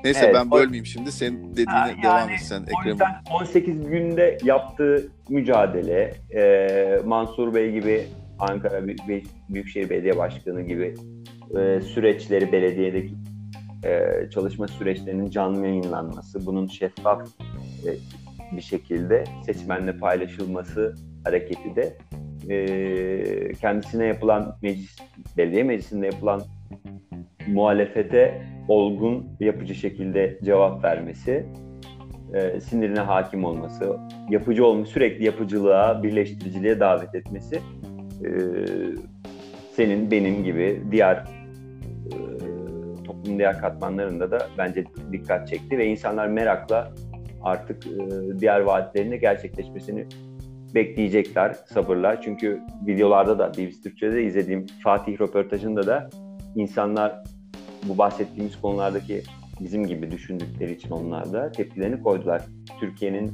[0.03, 1.11] Neyse Evet, ben bölmeyeyim şimdi.
[1.11, 2.87] Sen dediğine Ha, devam yani et sen Ekrem.
[2.91, 8.03] yüzden 18 günde yaptığı mücadele, e, Mansur Bey gibi
[8.43, 10.93] Ankara Büyük- Büyük- Büyükşehir Belediye Başkanı gibi
[11.59, 13.13] e, süreçleri belediyedeki
[13.85, 17.27] e, çalışma süreçlerinin canlı yayınlanması, bunun şeffaf
[17.85, 17.89] e,
[18.57, 21.97] bir şekilde seçmenle paylaşılması hareketi de
[22.49, 24.97] e, kendisine yapılan meclis,
[25.37, 26.41] belediye meclisinde yapılan
[27.47, 31.45] muhalefete olgun, yapıcı şekilde cevap vermesi,
[32.33, 33.97] e, sinirine hakim olması,
[34.29, 37.59] yapıcı olması, sürekli yapıcılığa, birleştiriciliğe davet etmesi
[38.25, 38.29] e,
[39.75, 42.15] senin, benim gibi diğer e,
[43.03, 46.93] toplumun diğer katmanlarında da bence dikkat çekti ve insanlar merakla
[47.43, 47.99] artık e,
[48.39, 50.07] diğer vaatlerinin gerçekleşmesini
[50.75, 52.21] bekleyecekler sabırla.
[52.21, 56.09] Çünkü videolarda da BBC Türkçe'de izlediğim Fatih röportajında da
[56.55, 57.23] insanlar
[57.83, 59.23] bu bahsettiğimiz konulardaki
[59.59, 62.41] bizim gibi düşündükleri için onlar da tepkilerini koydular.
[62.79, 63.31] Türkiye'nin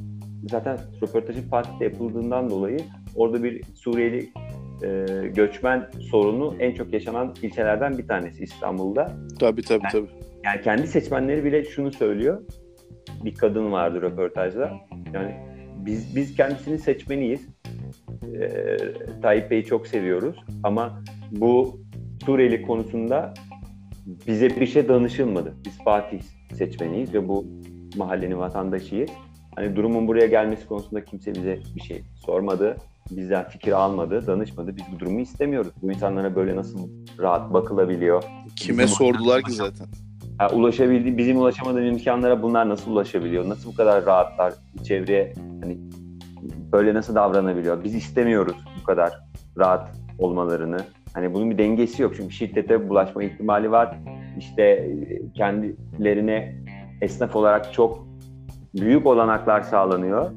[0.50, 2.78] zaten röportajın Fatih'te yapıldığından dolayı
[3.16, 4.30] orada bir Suriyeli
[4.82, 9.12] e, göçmen sorunu en çok yaşanan ilçelerden bir tanesi İstanbul'da.
[9.40, 10.08] Tabii tabii tabii.
[10.44, 12.42] Yani kendi seçmenleri bile şunu söylüyor.
[13.24, 14.72] Bir kadın vardı röportajda.
[15.14, 15.36] Yani
[15.76, 17.48] biz biz kendisinin seçmeniyiz.
[18.40, 18.76] Ee,
[19.22, 21.80] Tayyip Bey'i çok seviyoruz ama bu
[22.24, 23.34] Suriyeli konusunda
[24.26, 25.54] bize bir şey danışılmadı.
[25.64, 26.20] Biz Fatih
[26.54, 27.46] seçmeniyiz ve bu
[27.96, 29.10] mahallenin vatandaşıyız.
[29.56, 32.76] Hani durumun buraya gelmesi konusunda kimse bize bir şey sormadı.
[33.10, 34.76] Bizden fikir almadı, danışmadı.
[34.76, 35.72] Biz bu durumu istemiyoruz.
[35.82, 38.24] Bu insanlara böyle nasıl rahat bakılabiliyor?
[38.56, 39.86] Kime Bizim sordular ki zaten?
[40.38, 43.48] Ha, ulaşabildi, bizim ulaşamadığımız imkanlara bunlar nasıl ulaşabiliyor?
[43.48, 45.78] Nasıl bu kadar rahatlar çevreye hani
[46.72, 47.84] böyle nasıl davranabiliyor?
[47.84, 49.12] Biz istemiyoruz bu kadar
[49.58, 50.78] rahat olmalarını.
[51.14, 53.98] Hani bunun bir dengesi yok çünkü şiddete bulaşma ihtimali var.
[54.38, 56.56] İşte e, kendilerine
[57.00, 58.06] esnaf olarak çok
[58.74, 60.30] büyük olanaklar sağlanıyor.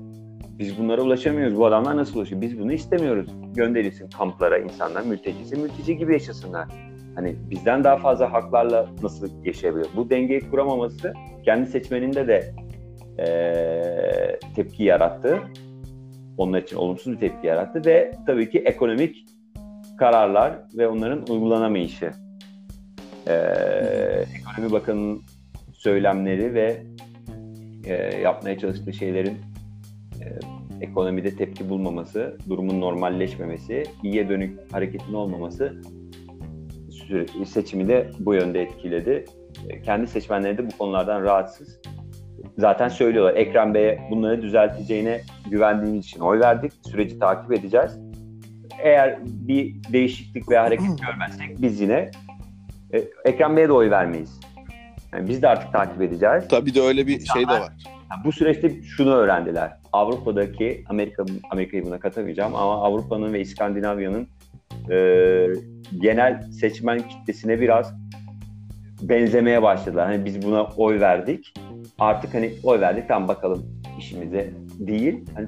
[0.59, 1.57] Biz bunlara ulaşamıyoruz.
[1.57, 2.41] Bu adamlar nasıl ulaşıyor?
[2.41, 3.27] Biz bunu istemiyoruz.
[3.55, 6.67] Gönderilsin kamplara insanlar, mültecisi, mülteci gibi yaşasınlar.
[7.15, 9.87] Hani bizden daha fazla haklarla nasıl yaşayabilir?
[9.95, 11.13] Bu dengeyi kuramaması
[11.45, 12.53] kendi seçmeninde de
[13.19, 15.39] e, tepki yarattı.
[16.37, 19.25] Onlar için olumsuz bir tepki yarattı ve tabii ki ekonomik
[19.99, 22.11] kararlar ve onların uygulanamayışı.
[23.27, 23.33] E,
[24.39, 25.21] Ekonomi Bakanı'nın
[25.73, 26.83] söylemleri ve
[27.85, 29.37] e, yapmaya çalıştığı şeylerin
[30.25, 30.39] e,
[30.81, 35.81] ekonomide tepki bulmaması, durumun normalleşmemesi, iyiye dönük hareketin olmaması
[37.45, 39.25] seçimi de bu yönde etkiledi.
[39.69, 41.79] E, kendi seçmenleri de bu konulardan rahatsız.
[42.57, 46.73] Zaten söylüyorlar Ekrem Bey'e bunları düzelteceğine güvendiğimiz için oy verdik.
[46.91, 47.99] Süreci takip edeceğiz.
[48.79, 52.11] Eğer bir değişiklik veya hareket görmezsek biz yine
[52.93, 54.39] e, Ekrem Bey'e de oy vermeyiz.
[55.13, 56.47] Yani biz de artık takip edeceğiz.
[56.49, 57.73] Tabii de öyle bir şey de var.
[58.25, 59.71] Bu süreçte şunu öğrendiler.
[59.93, 64.27] Avrupa'daki Amerika Amerika'yı buna katamayacağım ama Avrupa'nın ve İskandinavya'nın
[64.91, 65.47] e,
[66.01, 67.93] genel seçmen kitlesine biraz
[69.01, 70.05] benzemeye başladılar.
[70.05, 71.53] Hani biz buna oy verdik.
[71.99, 75.25] Artık hani oy verdik tam bakalım işimize değil.
[75.35, 75.47] Hani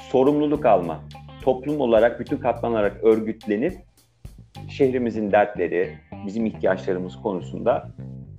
[0.00, 1.00] sorumluluk alma.
[1.42, 3.74] Toplum olarak bütün katman olarak örgütlenip
[4.68, 7.88] şehrimizin dertleri, bizim ihtiyaçlarımız konusunda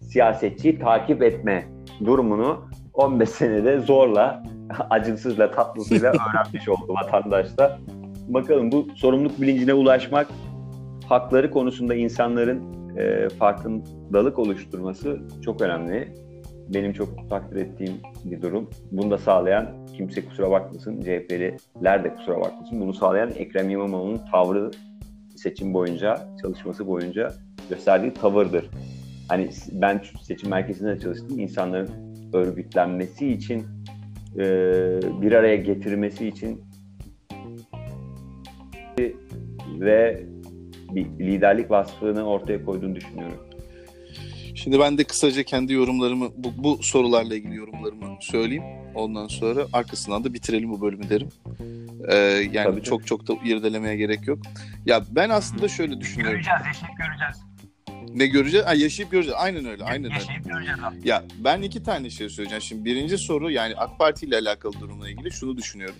[0.01, 1.65] siyasetçiyi takip etme
[2.05, 2.68] durumunu
[2.99, 4.43] 15 senede zorla,
[4.89, 7.79] acısızla, tatlısıyla öğrenmiş oldu vatandaş da.
[8.27, 10.27] Bakalım bu sorumluluk bilincine ulaşmak,
[11.05, 12.63] hakları konusunda insanların
[12.97, 16.13] e, farkındalık oluşturması çok önemli.
[16.73, 17.93] Benim çok takdir ettiğim
[18.25, 18.69] bir durum.
[18.91, 22.81] Bunu da sağlayan kimse kusura bakmasın, CHP'liler de kusura bakmasın.
[22.81, 24.71] Bunu sağlayan Ekrem İmamoğlu'nun tavrı
[25.35, 27.31] seçim boyunca, çalışması boyunca
[27.69, 28.69] gösterdiği tavırdır.
[29.27, 31.39] Hani ben seçim merkezinde çalıştım.
[31.39, 33.65] İnsanların örgütlenmesi için,
[34.35, 34.43] e,
[35.21, 36.61] bir araya getirmesi için
[39.79, 40.23] ve
[40.91, 43.49] bir liderlik vasfını ortaya koyduğunu düşünüyorum.
[44.55, 48.63] Şimdi ben de kısaca kendi yorumlarımı, bu, bu sorularla ilgili yorumlarımı söyleyeyim.
[48.95, 51.29] Ondan sonra arkasından da bitirelim bu bölümü derim.
[52.07, 52.15] Ee,
[52.51, 53.07] yani tabii, çok tabii.
[53.07, 54.39] çok da irdelemeye gerek yok.
[54.85, 56.35] Ya ben aslında şöyle düşünüyorum.
[56.35, 57.48] Göreceğiz, yaşayıp göreceğiz.
[58.15, 58.65] Ne göreceğiz?
[58.65, 59.37] Ha, yaşayıp göreceğiz.
[59.39, 59.83] Aynen öyle.
[59.83, 60.65] Aynen yaşayıp öyle.
[60.65, 61.05] göreceğiz.
[61.05, 62.61] Ya ben iki tane şey söyleyeceğim.
[62.61, 65.95] Şimdi birinci soru yani AK Parti ile alakalı durumla ilgili şunu düşünüyorum.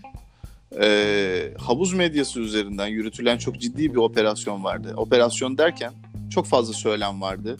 [0.82, 4.94] Ee, havuz medyası üzerinden yürütülen çok ciddi bir operasyon vardı.
[4.98, 5.94] Operasyon derken
[6.30, 7.58] çok fazla söylem vardı.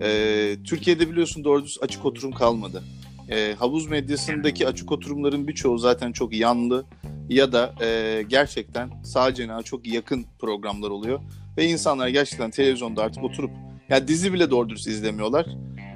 [0.00, 2.82] Ee, Türkiye'de biliyorsun doğru düz açık oturum kalmadı.
[3.30, 6.84] Ee, havuz medyasındaki açık oturumların birçoğu zaten çok yanlı
[7.28, 11.20] ya da e, gerçekten sağ cenaha çok yakın programlar oluyor.
[11.56, 13.50] Ve insanlar gerçekten televizyonda artık oturup
[13.88, 15.46] ya dizi bile doğru dürüst izlemiyorlar.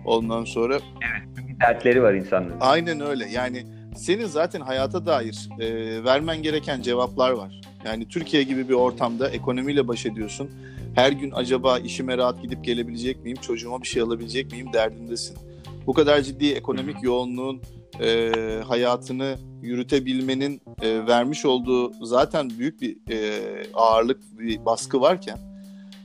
[0.05, 0.75] Ondan sonra...
[0.75, 2.57] Evet, dertleri var insanların.
[2.61, 3.29] Aynen öyle.
[3.29, 3.67] Yani
[3.97, 7.61] senin zaten hayata dair e, vermen gereken cevaplar var.
[7.85, 10.51] Yani Türkiye gibi bir ortamda ekonomiyle baş ediyorsun.
[10.95, 15.39] Her gün acaba işime rahat gidip gelebilecek miyim, çocuğuma bir şey alabilecek miyim derdindesin.
[15.87, 17.63] Bu kadar ciddi ekonomik yoğunluğun
[18.01, 18.31] e,
[18.69, 23.43] hayatını yürütebilmenin e, vermiş olduğu zaten büyük bir e,
[23.75, 25.39] ağırlık, bir baskı varken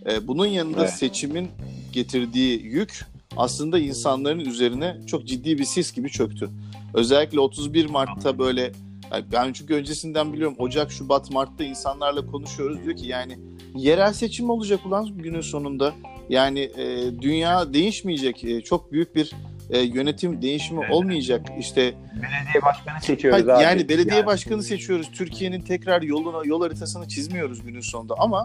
[0.10, 0.93] e, bunun yanında evet.
[0.93, 1.47] seçimin
[1.93, 3.06] getirdiği yük
[3.38, 6.49] aslında insanların üzerine çok ciddi bir sis gibi çöktü.
[6.93, 8.71] Özellikle 31 Mart'ta böyle
[9.12, 13.39] yani ben çünkü öncesinden biliyorum Ocak, Şubat, Mart'ta insanlarla konuşuyoruz diyor ki yani
[13.75, 15.93] yerel seçim olacak ulan günün sonunda.
[16.30, 18.43] Yani e, dünya değişmeyecek.
[18.43, 19.32] E, çok büyük bir
[19.71, 21.45] e, yönetim değişimi olmayacak.
[21.60, 21.81] İşte
[22.15, 23.63] belediye başkanı seçiyoruz hayır, abi.
[23.63, 24.25] Yani belediye yani.
[24.25, 25.12] başkanı seçiyoruz.
[25.12, 28.43] Türkiye'nin tekrar yoluna yol haritasını çizmiyoruz günün sonunda ama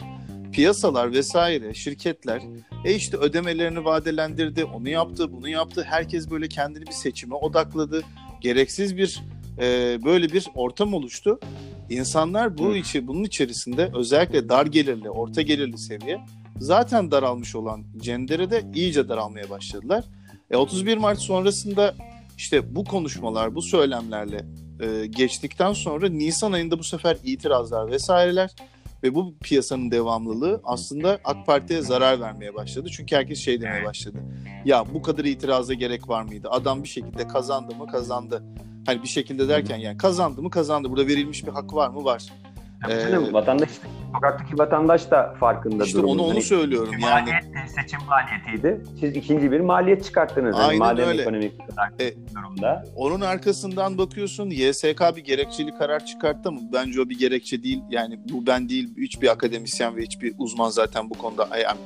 [0.53, 2.43] piyasalar vesaire şirketler
[2.85, 5.87] e işte ödemelerini vadelendirdi, onu yaptı, bunu yaptı.
[5.89, 8.03] Herkes böyle kendini bir seçime odakladı.
[8.41, 9.23] Gereksiz bir
[9.59, 11.41] e, böyle bir ortam oluştu.
[11.91, 16.21] İnsanlar bu içi bunun içerisinde özellikle dar gelirli, orta gelirli seviye
[16.59, 20.05] zaten daralmış olan cenderede iyice daralmaya başladılar.
[20.51, 21.95] E, 31 Mart sonrasında
[22.37, 24.45] işte bu konuşmalar, bu söylemlerle
[24.81, 28.51] e, geçtikten sonra Nisan ayında bu sefer itirazlar vesaireler
[29.03, 32.89] ve bu piyasanın devamlılığı aslında AK Parti'ye zarar vermeye başladı.
[32.93, 34.19] Çünkü herkes şey demeye başladı.
[34.65, 36.49] Ya bu kadar itiraza gerek var mıydı?
[36.51, 38.43] Adam bir şekilde kazandı mı kazandı.
[38.87, 40.91] Hani bir şekilde derken yani kazandı mı kazandı.
[40.91, 42.05] Burada verilmiş bir hak var mı?
[42.05, 42.23] Var.
[42.89, 43.71] Ee, vatandaş
[44.15, 46.13] sokaktaki vatandaş da farkında işte durumda.
[46.13, 47.31] onu onu hani söylüyorum yani.
[47.31, 48.83] Maliyet seçim maliyetiydi.
[49.01, 50.57] Siz ikinci bir maliyet çıkarttınız.
[50.57, 51.23] Aynen yani öyle.
[51.23, 51.53] ekonomik
[52.01, 52.85] e, durumda.
[52.97, 56.61] Onun arkasından bakıyorsun YSK bir gerekçeli karar çıkarttı mı?
[56.73, 57.83] Bence o bir gerekçe değil.
[57.91, 61.79] Yani bu ben değil hiçbir akademisyen ve hiçbir uzman zaten bu konuda yani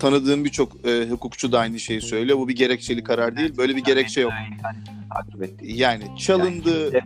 [0.00, 2.38] tanıdığım birçok e, hukukçu da aynı şeyi söylüyor.
[2.38, 3.56] Bu bir gerekçeli karar değil.
[3.56, 4.32] Böyle bir gerekçe yok.
[5.62, 6.92] Yani çalındı.
[6.92, 7.04] Yani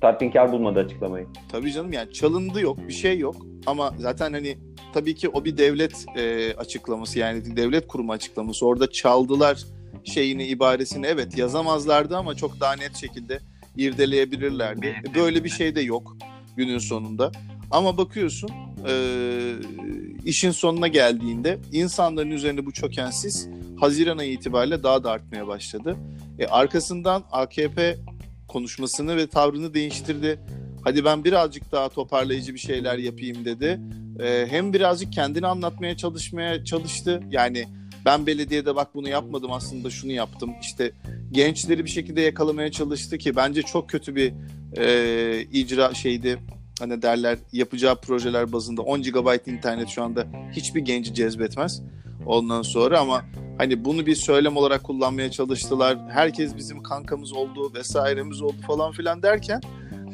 [0.00, 1.26] tatminkar bulmadı açıklamayı.
[1.48, 4.58] Tabii canım yani çalındı yok bir şey yok ama zaten hani
[4.94, 8.66] tabii ki o bir devlet e, açıklaması yani devlet kurumu açıklaması.
[8.66, 9.64] Orada çaldılar
[10.04, 13.38] şeyini ibaresini evet yazamazlardı ama çok daha net şekilde
[13.76, 15.02] irdeleyebilirlerdi.
[15.10, 16.16] E, böyle bir şey de yok
[16.56, 17.32] günün sonunda.
[17.70, 18.50] Ama bakıyorsun
[18.88, 18.94] e,
[20.24, 23.48] işin sonuna geldiğinde insanların üzerinde bu çökensiz
[23.80, 25.96] Haziran ayı itibariyle daha da artmaya başladı.
[26.38, 27.96] E, arkasından AKP
[28.50, 30.40] konuşmasını ve tavrını değiştirdi.
[30.84, 33.80] Hadi ben birazcık daha toparlayıcı bir şeyler yapayım dedi.
[34.20, 37.20] E, hem birazcık kendini anlatmaya çalışmaya çalıştı.
[37.30, 37.66] Yani
[38.04, 40.50] ben belediyede bak bunu yapmadım aslında şunu yaptım.
[40.62, 40.92] İşte
[41.32, 44.32] gençleri bir şekilde yakalamaya çalıştı ki bence çok kötü bir
[44.76, 46.38] e, icra şeydi.
[46.80, 51.82] Hani derler yapacağı projeler bazında 10 GB internet şu anda hiçbir genci cezbetmez.
[52.26, 53.24] Ondan sonra ama
[53.58, 55.98] hani bunu bir söylem olarak kullanmaya çalıştılar.
[56.08, 59.60] Herkes bizim kankamız oldu vesairemiz oldu falan filan derken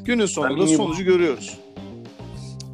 [0.05, 1.59] günün sonunda sonucu görüyoruz.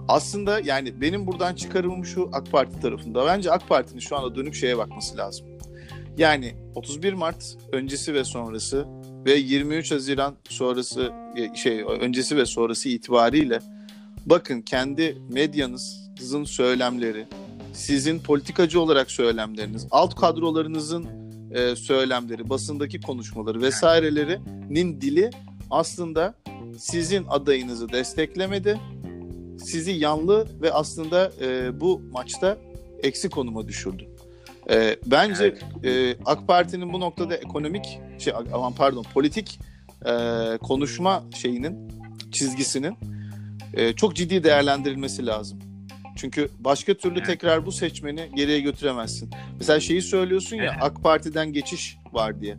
[0.08, 3.26] Aslında yani benim buradan çıkarımım şu AK Parti tarafında.
[3.26, 5.46] Bence AK Parti'nin şu anda dönüp şeye bakması lazım.
[6.18, 8.86] Yani 31 Mart öncesi ve sonrası
[9.24, 11.12] ve 23 Haziran sonrası
[11.54, 13.60] şey öncesi ve sonrası itibariyle
[14.26, 17.26] bakın kendi medyanızın söylemleri,
[17.72, 21.06] sizin politikacı olarak söylemleriniz, alt kadrolarınızın
[21.50, 25.30] e, söylemleri, basındaki konuşmaları vesairelerinin dili
[25.70, 26.34] aslında
[26.78, 28.80] sizin adayınızı desteklemedi.
[29.64, 32.58] Sizi yanlı ve aslında e, bu maçta
[33.02, 34.08] eksi konuma düşürdü.
[34.70, 35.64] E, bence evet.
[35.84, 39.58] e, AK Parti'nin bu noktada ekonomik şey aman pardon politik
[40.06, 40.12] e,
[40.58, 41.88] konuşma şeyinin
[42.32, 42.96] çizgisinin
[43.74, 45.71] e, çok ciddi değerlendirilmesi lazım.
[46.16, 47.26] Çünkü başka türlü evet.
[47.26, 49.30] tekrar bu seçmeni geriye götüremezsin.
[49.58, 50.82] Mesela şeyi söylüyorsun ya evet.
[50.82, 52.56] AK Parti'den geçiş var diye.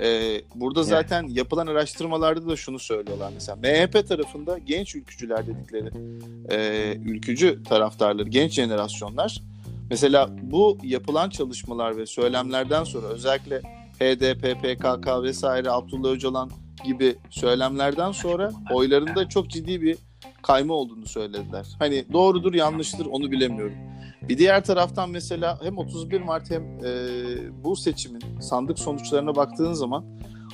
[0.00, 1.36] Ee, burada zaten evet.
[1.36, 3.56] yapılan araştırmalarda da şunu söylüyorlar mesela.
[3.56, 5.90] MHP tarafında genç ülkücüler dedikleri
[6.50, 9.42] e, ülkücü taraftarları, genç jenerasyonlar
[9.90, 13.60] mesela bu yapılan çalışmalar ve söylemlerden sonra özellikle
[14.00, 16.50] HDP, PKK vesaire Abdullah Öcalan
[16.84, 19.98] gibi söylemlerden sonra oylarında çok ciddi bir
[20.42, 21.66] kayma olduğunu söylediler.
[21.78, 23.76] Hani doğrudur yanlıştır onu bilemiyorum.
[24.22, 30.04] Bir diğer taraftan mesela hem 31 Mart hem e, bu seçimin sandık sonuçlarına baktığın zaman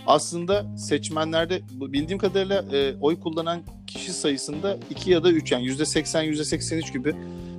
[0.06, 6.24] aslında seçmenlerde bildiğim kadarıyla e, oy kullanan kişi sayısında 2 ya da 3 yani %80
[6.24, 7.14] %83 gibi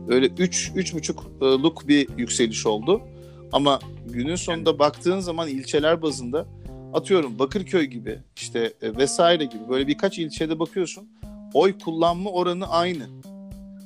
[0.10, 3.02] öyle 3 3,5'luk bir yükseliş oldu.
[3.52, 6.46] Ama günün sonunda baktığın zaman ilçeler bazında
[6.94, 11.10] atıyorum Bakırköy gibi işte e, vesaire gibi böyle birkaç ilçede bakıyorsun
[11.54, 13.04] oy kullanma oranı aynı.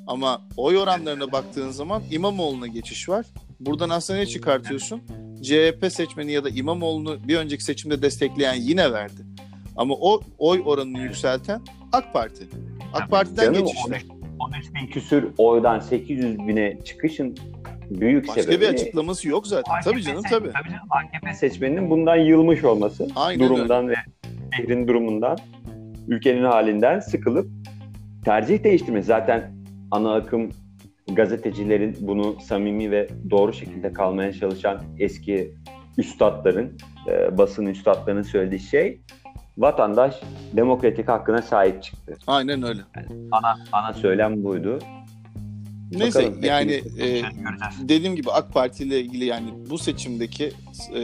[0.08, 3.26] Ama oy oranlarına baktığın zaman İmamoğlu'na geçiş var.
[3.60, 5.02] Buradan aslında ne çıkartıyorsun?
[5.42, 9.22] CHP seçmeni ya da İmamoğlu'nu bir önceki seçimde destekleyen yine verdi.
[9.76, 12.48] Ama o oy oranını yükselten AK Parti.
[12.94, 14.04] AK Parti'den Canım, geçişler.
[14.40, 17.38] 13 bin küsür oydan 800 bine çıkışın
[17.90, 18.62] büyük Başka sebebi...
[18.62, 19.74] bir açıklaması yok zaten.
[19.74, 20.52] AKP tabii canım tabii.
[20.52, 23.08] Tabii canım AKP seçmeninin bundan yılmış olması.
[23.16, 23.98] Aynen durumdan öyle.
[23.98, 25.38] ve şehrin durumundan
[26.08, 27.48] ülkenin halinden sıkılıp
[28.26, 29.08] tercih değiştirmesi.
[29.08, 29.52] Zaten
[29.92, 30.50] ana akım
[31.12, 35.54] gazetecilerin bunu samimi ve doğru şekilde kalmaya çalışan eski
[35.98, 39.02] üstadların, e, basın üstadlarının söylediği şey
[39.58, 40.22] vatandaş
[40.54, 42.18] demokratik hakkına sahip çıktı.
[42.28, 42.82] Aynen öyle.
[42.96, 44.80] Yani ana, ana söylem buydu.
[46.00, 47.22] Neyse Bakalım, yani e,
[47.82, 50.52] dediğim gibi AK Parti ile ilgili yani bu seçimdeki
[50.96, 51.02] e,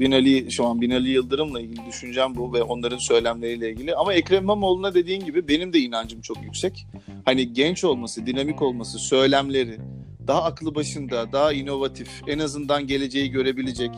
[0.00, 3.94] Binali şu an Binali Yıldırım'la ilgili düşüncem bu ve onların söylemleriyle ilgili.
[3.94, 6.86] Ama Ekrem İmamoğlu'na dediğin gibi benim de inancım çok yüksek.
[7.24, 9.78] Hani genç olması, dinamik olması, söylemleri
[10.26, 13.90] daha aklı başında, daha inovatif, en azından geleceği görebilecek.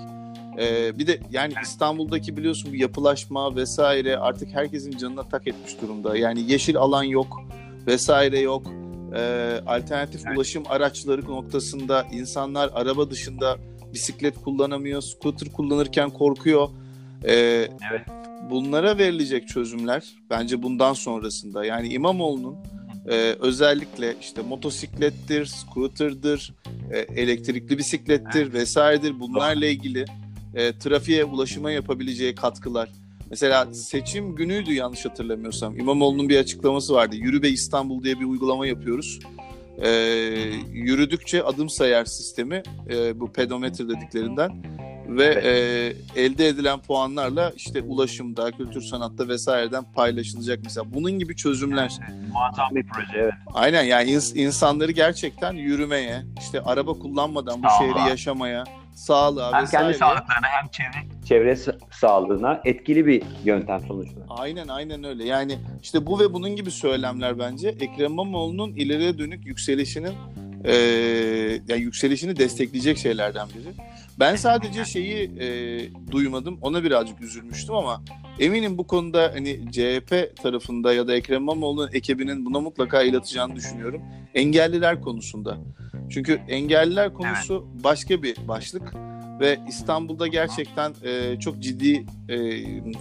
[0.58, 6.16] Ee, bir de yani İstanbul'daki biliyorsun bu yapılaşma vesaire artık herkesin canına tak etmiş durumda.
[6.16, 7.42] Yani yeşil alan yok
[7.86, 8.66] vesaire yok
[9.14, 9.20] e,
[9.66, 10.36] alternatif evet.
[10.36, 13.56] ulaşım araçları noktasında insanlar araba dışında
[13.92, 16.68] bisiklet kullanamıyor, scooter kullanırken korkuyor.
[17.24, 18.06] E, evet.
[18.50, 22.56] Bunlara verilecek çözümler bence bundan sonrasında yani İmamoğlu'nun
[23.08, 26.54] e, özellikle işte motosiklettir, scooter'dır,
[26.92, 28.54] e, elektrikli bisiklettir evet.
[28.54, 30.04] vesairedir bunlarla ilgili
[30.54, 32.88] e, trafiğe ulaşıma yapabileceği katkılar
[33.30, 35.78] Mesela seçim günüydü yanlış hatırlamıyorsam.
[35.78, 37.16] İmamoğlu'nun bir açıklaması vardı.
[37.16, 39.18] Yürü be İstanbul diye bir uygulama yapıyoruz.
[39.82, 39.88] Ee,
[40.72, 44.62] yürüdükçe adım sayar sistemi e, bu pedometre dediklerinden
[45.08, 50.94] ve e, elde edilen puanlarla işte ulaşımda, kültür sanatta vesaireden paylaşılacak mesela.
[50.94, 51.98] Bunun gibi çözümler.
[52.32, 53.32] Muazzam bir proje evet.
[53.54, 58.64] Aynen yani ins- insanları gerçekten yürümeye, işte araba kullanmadan bu şehri yaşamaya,
[58.98, 59.84] sağlığa hem vesaire.
[59.84, 61.56] kendi sağlıklarına hem çevre çevre
[61.90, 64.20] sağlığına etkili bir yöntem sonuçta.
[64.28, 65.24] Aynen aynen öyle.
[65.24, 70.12] Yani işte bu ve bunun gibi söylemler bence Ekrem İmamoğlu'nun ileriye dönük yükselişinin
[70.64, 70.74] e,
[71.68, 73.74] yani yükselişini destekleyecek şeylerden biri.
[74.20, 75.48] Ben sadece şeyi e,
[76.10, 76.58] duymadım.
[76.62, 78.02] Ona birazcık üzülmüştüm ama
[78.38, 83.56] eminim bu konuda hani CHP tarafında ya da Ekrem İmamoğlu'nun ekibinin buna mutlaka el atacağını
[83.56, 84.02] düşünüyorum.
[84.34, 85.58] Engelliler konusunda.
[86.10, 88.94] Çünkü engelliler konusu başka bir başlık
[89.40, 92.36] ve İstanbul'da gerçekten e, çok ciddi e,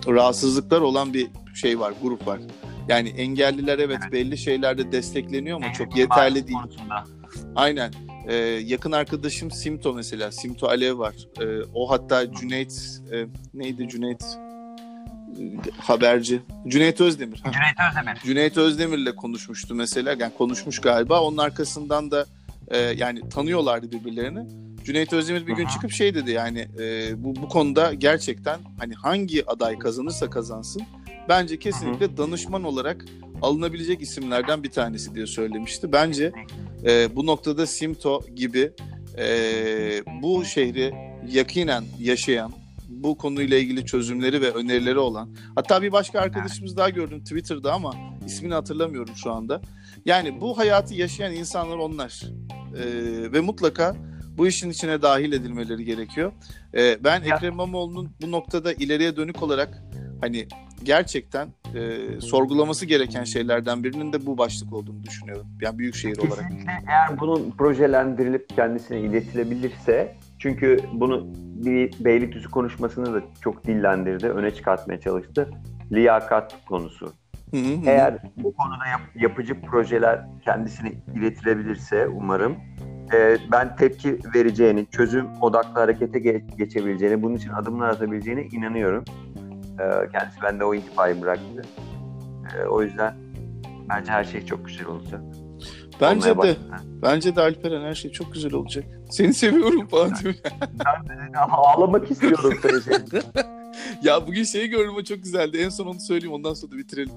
[0.07, 2.39] rahatsızlıklar olan bir şey var, grup var.
[2.87, 4.11] Yani engelliler evet, Evet.
[4.11, 6.59] belli şeylerde destekleniyor ama çok yeterli değil.
[6.59, 7.03] konusunda.
[7.55, 7.93] Aynen.
[8.27, 10.31] Ee, yakın arkadaşım Simto mesela.
[10.31, 11.15] Simto Alev var.
[11.41, 14.23] Ee, o hatta Cüneyt e, neydi Cüneyt
[15.39, 16.41] Ee, haberci.
[16.67, 17.37] Cüneyt Özdemir.
[17.37, 18.19] Cüneyt Özdemir.
[18.25, 20.15] Cüneyt Özdemir'le konuşmuştu mesela.
[20.19, 21.21] Yani konuşmuş galiba.
[21.21, 22.25] Onun arkasından da
[22.67, 24.47] e, yani tanıyorlardı birbirlerini.
[24.83, 25.73] Cüneyt Özdemir bir gün Aha.
[25.73, 30.81] çıkıp şey dedi yani e, bu bu konuda gerçekten hani hangi aday kazanırsa kazansın
[31.29, 33.05] bence kesinlikle danışman olarak
[33.41, 35.91] alınabilecek isimlerden bir tanesi diye söylemişti.
[35.91, 36.31] Bence
[36.85, 38.71] e, bu noktada Simto gibi
[39.17, 39.25] e,
[40.21, 40.93] bu şehri
[41.31, 42.51] yakinen yaşayan,
[42.89, 47.93] bu konuyla ilgili çözümleri ve önerileri olan, hatta bir başka arkadaşımız daha gördüm Twitter'da ama
[48.25, 49.61] ismini hatırlamıyorum şu anda.
[50.05, 52.23] Yani bu hayatı yaşayan insanlar onlar
[52.67, 52.83] E,
[53.33, 53.95] ve mutlaka
[54.37, 56.31] bu işin içine dahil edilmeleri gerekiyor.
[56.73, 59.83] E, ben Ya- Ekrem İmamoğlu'nun bu noktada ileriye dönük olarak
[60.21, 60.47] hani
[60.83, 65.47] gerçekten e, sorgulaması gereken şeylerden birinin de bu başlık olduğunu düşünüyorum.
[65.61, 66.35] Yani büyük şehir olarak.
[66.35, 71.27] Kesinlikle eğer bunun projelendirilip kendisine iletilebilirse çünkü bunu
[71.65, 75.49] bir Beylikdüzü konuşmasını da çok dillendirdi, öne çıkartmaya çalıştı.
[75.91, 77.13] Liyakat konusu.
[77.51, 77.79] Hı hı.
[77.85, 82.55] Eğer bu konuda yap- yapıcı projeler kendisine iletilebilirse umarım
[83.13, 89.03] e, ben tepki vereceğini, çözüm odaklı harekete ge- geçebileceğini, bunun için adımlar atabileceğine inanıyorum.
[89.79, 91.61] E, kendisi bende o intifayı bıraktı.
[92.57, 93.15] E, o yüzden
[93.89, 95.21] bence her şey çok güzel olacak.
[96.01, 96.81] Bence Olmaya de başladı.
[97.01, 98.85] bence de Alperen her şey çok güzel olacak.
[99.11, 100.33] Seni seviyorum falan diyor.
[101.49, 103.03] Ağlamak istiyorum söyleyeceğim.
[104.03, 105.57] ya bugün şeyi gördüm o çok güzeldi.
[105.57, 107.11] En son onu söyleyeyim ondan sonra da bitirelim.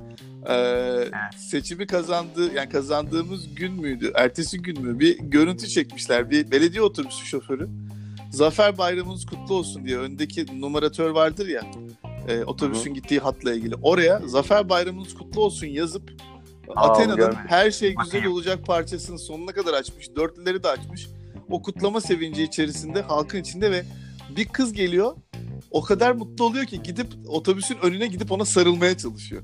[0.49, 1.05] Ee,
[1.37, 4.13] seçimi kazandı yani kazandığımız gün müydü?
[4.15, 4.99] Ertesi gün mü?
[5.01, 6.31] Bir görüntü çekmişler.
[6.31, 7.69] Bir belediye otobüsü şoförü.
[8.31, 11.63] Zafer bayramınız kutlu olsun diye öndeki numaratör vardır ya.
[12.29, 13.75] E, otobüsün gittiği hatla ilgili.
[13.83, 16.11] Oraya Zafer bayramınız kutlu olsun yazıp
[16.77, 17.41] Aa, Athena'nın görmedim.
[17.49, 20.17] her şey güzel olacak parçasını sonuna kadar açmış.
[20.17, 21.09] Dörtlüleri de açmış.
[21.51, 23.83] O kutlama sevinci içerisinde, halkın içinde ve
[24.37, 25.17] bir kız geliyor.
[25.71, 29.43] O kadar mutlu oluyor ki gidip otobüsün önüne gidip ona sarılmaya çalışıyor.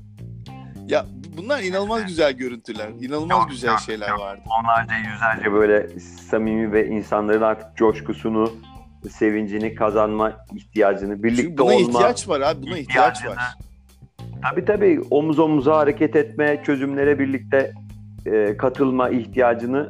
[0.87, 1.05] Ya
[1.37, 2.89] bunlar inanılmaz güzel görüntüler.
[3.01, 4.19] inanılmaz Çok, güzel çok, şeyler çok.
[4.19, 4.41] vardı.
[4.61, 8.51] Onlarca yüzlerce böyle samimi ve insanların artık coşkusunu,
[9.09, 11.79] sevincini kazanma ihtiyacını, birlikte Çünkü buna olma.
[11.89, 12.61] ihtiyaç var abi.
[12.61, 13.37] Buna ihtiyaç var.
[14.41, 17.71] Tabii tabii omuz omuza hareket etme, çözümlere birlikte
[18.25, 19.87] e, katılma ihtiyacını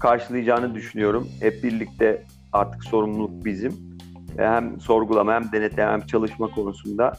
[0.00, 1.28] karşılayacağını düşünüyorum.
[1.40, 3.72] Hep birlikte artık sorumluluk bizim.
[4.38, 7.12] E, Hem sorgulama hem denetleme hem çalışma konusunda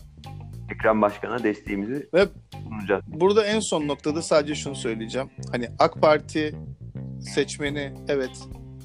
[0.76, 2.28] Ekrem Başkan'a desteğimizi Ve-
[2.70, 3.04] sunacağız.
[3.08, 5.30] Burada en son noktada sadece şunu söyleyeceğim.
[5.52, 6.56] Hani AK Parti
[7.36, 8.32] seçmeni evet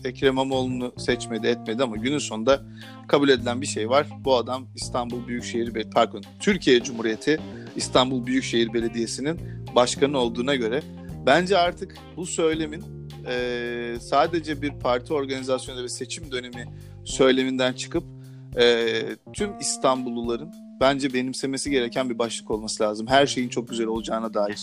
[0.04, 2.62] Ekrem İmamoğlu'nu seçmedi etmedi ama günün sonunda
[3.08, 4.06] kabul edilen bir şey var.
[4.24, 7.40] Bu adam İstanbul Büyükşehir Belediye pardon Türkiye Cumhuriyeti
[7.76, 9.40] İstanbul Büyükşehir Belediyesi'nin
[9.74, 10.82] başkanı olduğuna göre
[11.26, 12.84] bence artık bu söylemin
[13.26, 16.64] eee, sadece bir parti organizasyonu ve seçim dönemi
[17.04, 18.04] söyleminden çıkıp
[18.56, 23.06] eee, tüm İstanbulluların bence benimsemesi gereken bir başlık olması lazım.
[23.06, 24.60] Her şeyin çok güzel olacağına dair.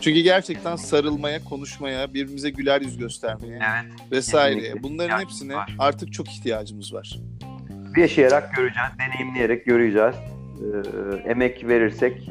[0.00, 4.10] Çünkü gerçekten sarılmaya, konuşmaya, birbirimize güler yüz göstermeye Evet.
[4.12, 4.54] vesaire.
[4.60, 4.82] Kesinlikle.
[4.82, 5.76] Bunların hepsine var.
[5.78, 7.18] artık çok ihtiyacımız var.
[7.96, 10.14] Yaşayarak göreceğiz, deneyimleyerek göreceğiz.
[11.24, 12.30] E, emek verirsek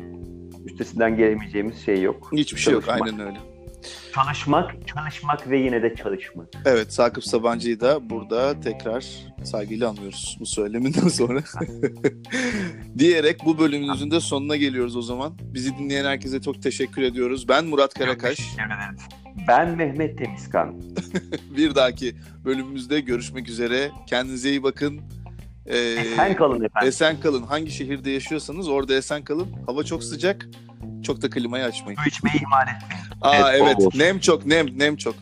[0.65, 2.29] üstesinden gelemeyeceğimiz şey yok.
[2.33, 2.85] Hiçbir şey yok.
[2.85, 3.09] Çalışmak.
[3.11, 3.37] Aynen öyle.
[4.15, 6.47] Çalışmak, çalışmak ve yine de çalışmak.
[6.65, 9.05] Evet, Sakıp Sabancı'yı da burada tekrar
[9.43, 11.39] saygıyla anlıyoruz bu söyleminden sonra.
[12.97, 15.33] Diyerek bu bölümümüzün de sonuna geliyoruz o zaman.
[15.41, 17.47] Bizi dinleyen herkese çok teşekkür ediyoruz.
[17.47, 18.39] Ben Murat Karakaş.
[19.47, 20.81] Ben Mehmet Temizkan.
[21.57, 22.15] Bir dahaki
[22.45, 23.91] bölümümüzde görüşmek üzere.
[24.09, 25.01] Kendinize iyi bakın.
[25.65, 26.87] Ee, Esen kalın efendim.
[26.87, 27.43] esen kalın.
[27.43, 29.47] Hangi şehirde yaşıyorsanız orada esen kalın.
[29.67, 30.47] Hava çok sıcak.
[31.03, 31.99] Çok da klimayı açmayın.
[32.03, 33.03] Su içmeyi ihmal etmeyin.
[33.21, 33.95] Aa Evet, evet.
[33.95, 35.15] Nem çok, nem, nem çok.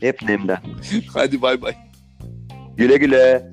[0.00, 0.58] Hep nemden.
[1.14, 1.74] Hadi bay bay.
[2.76, 3.50] Güle güle.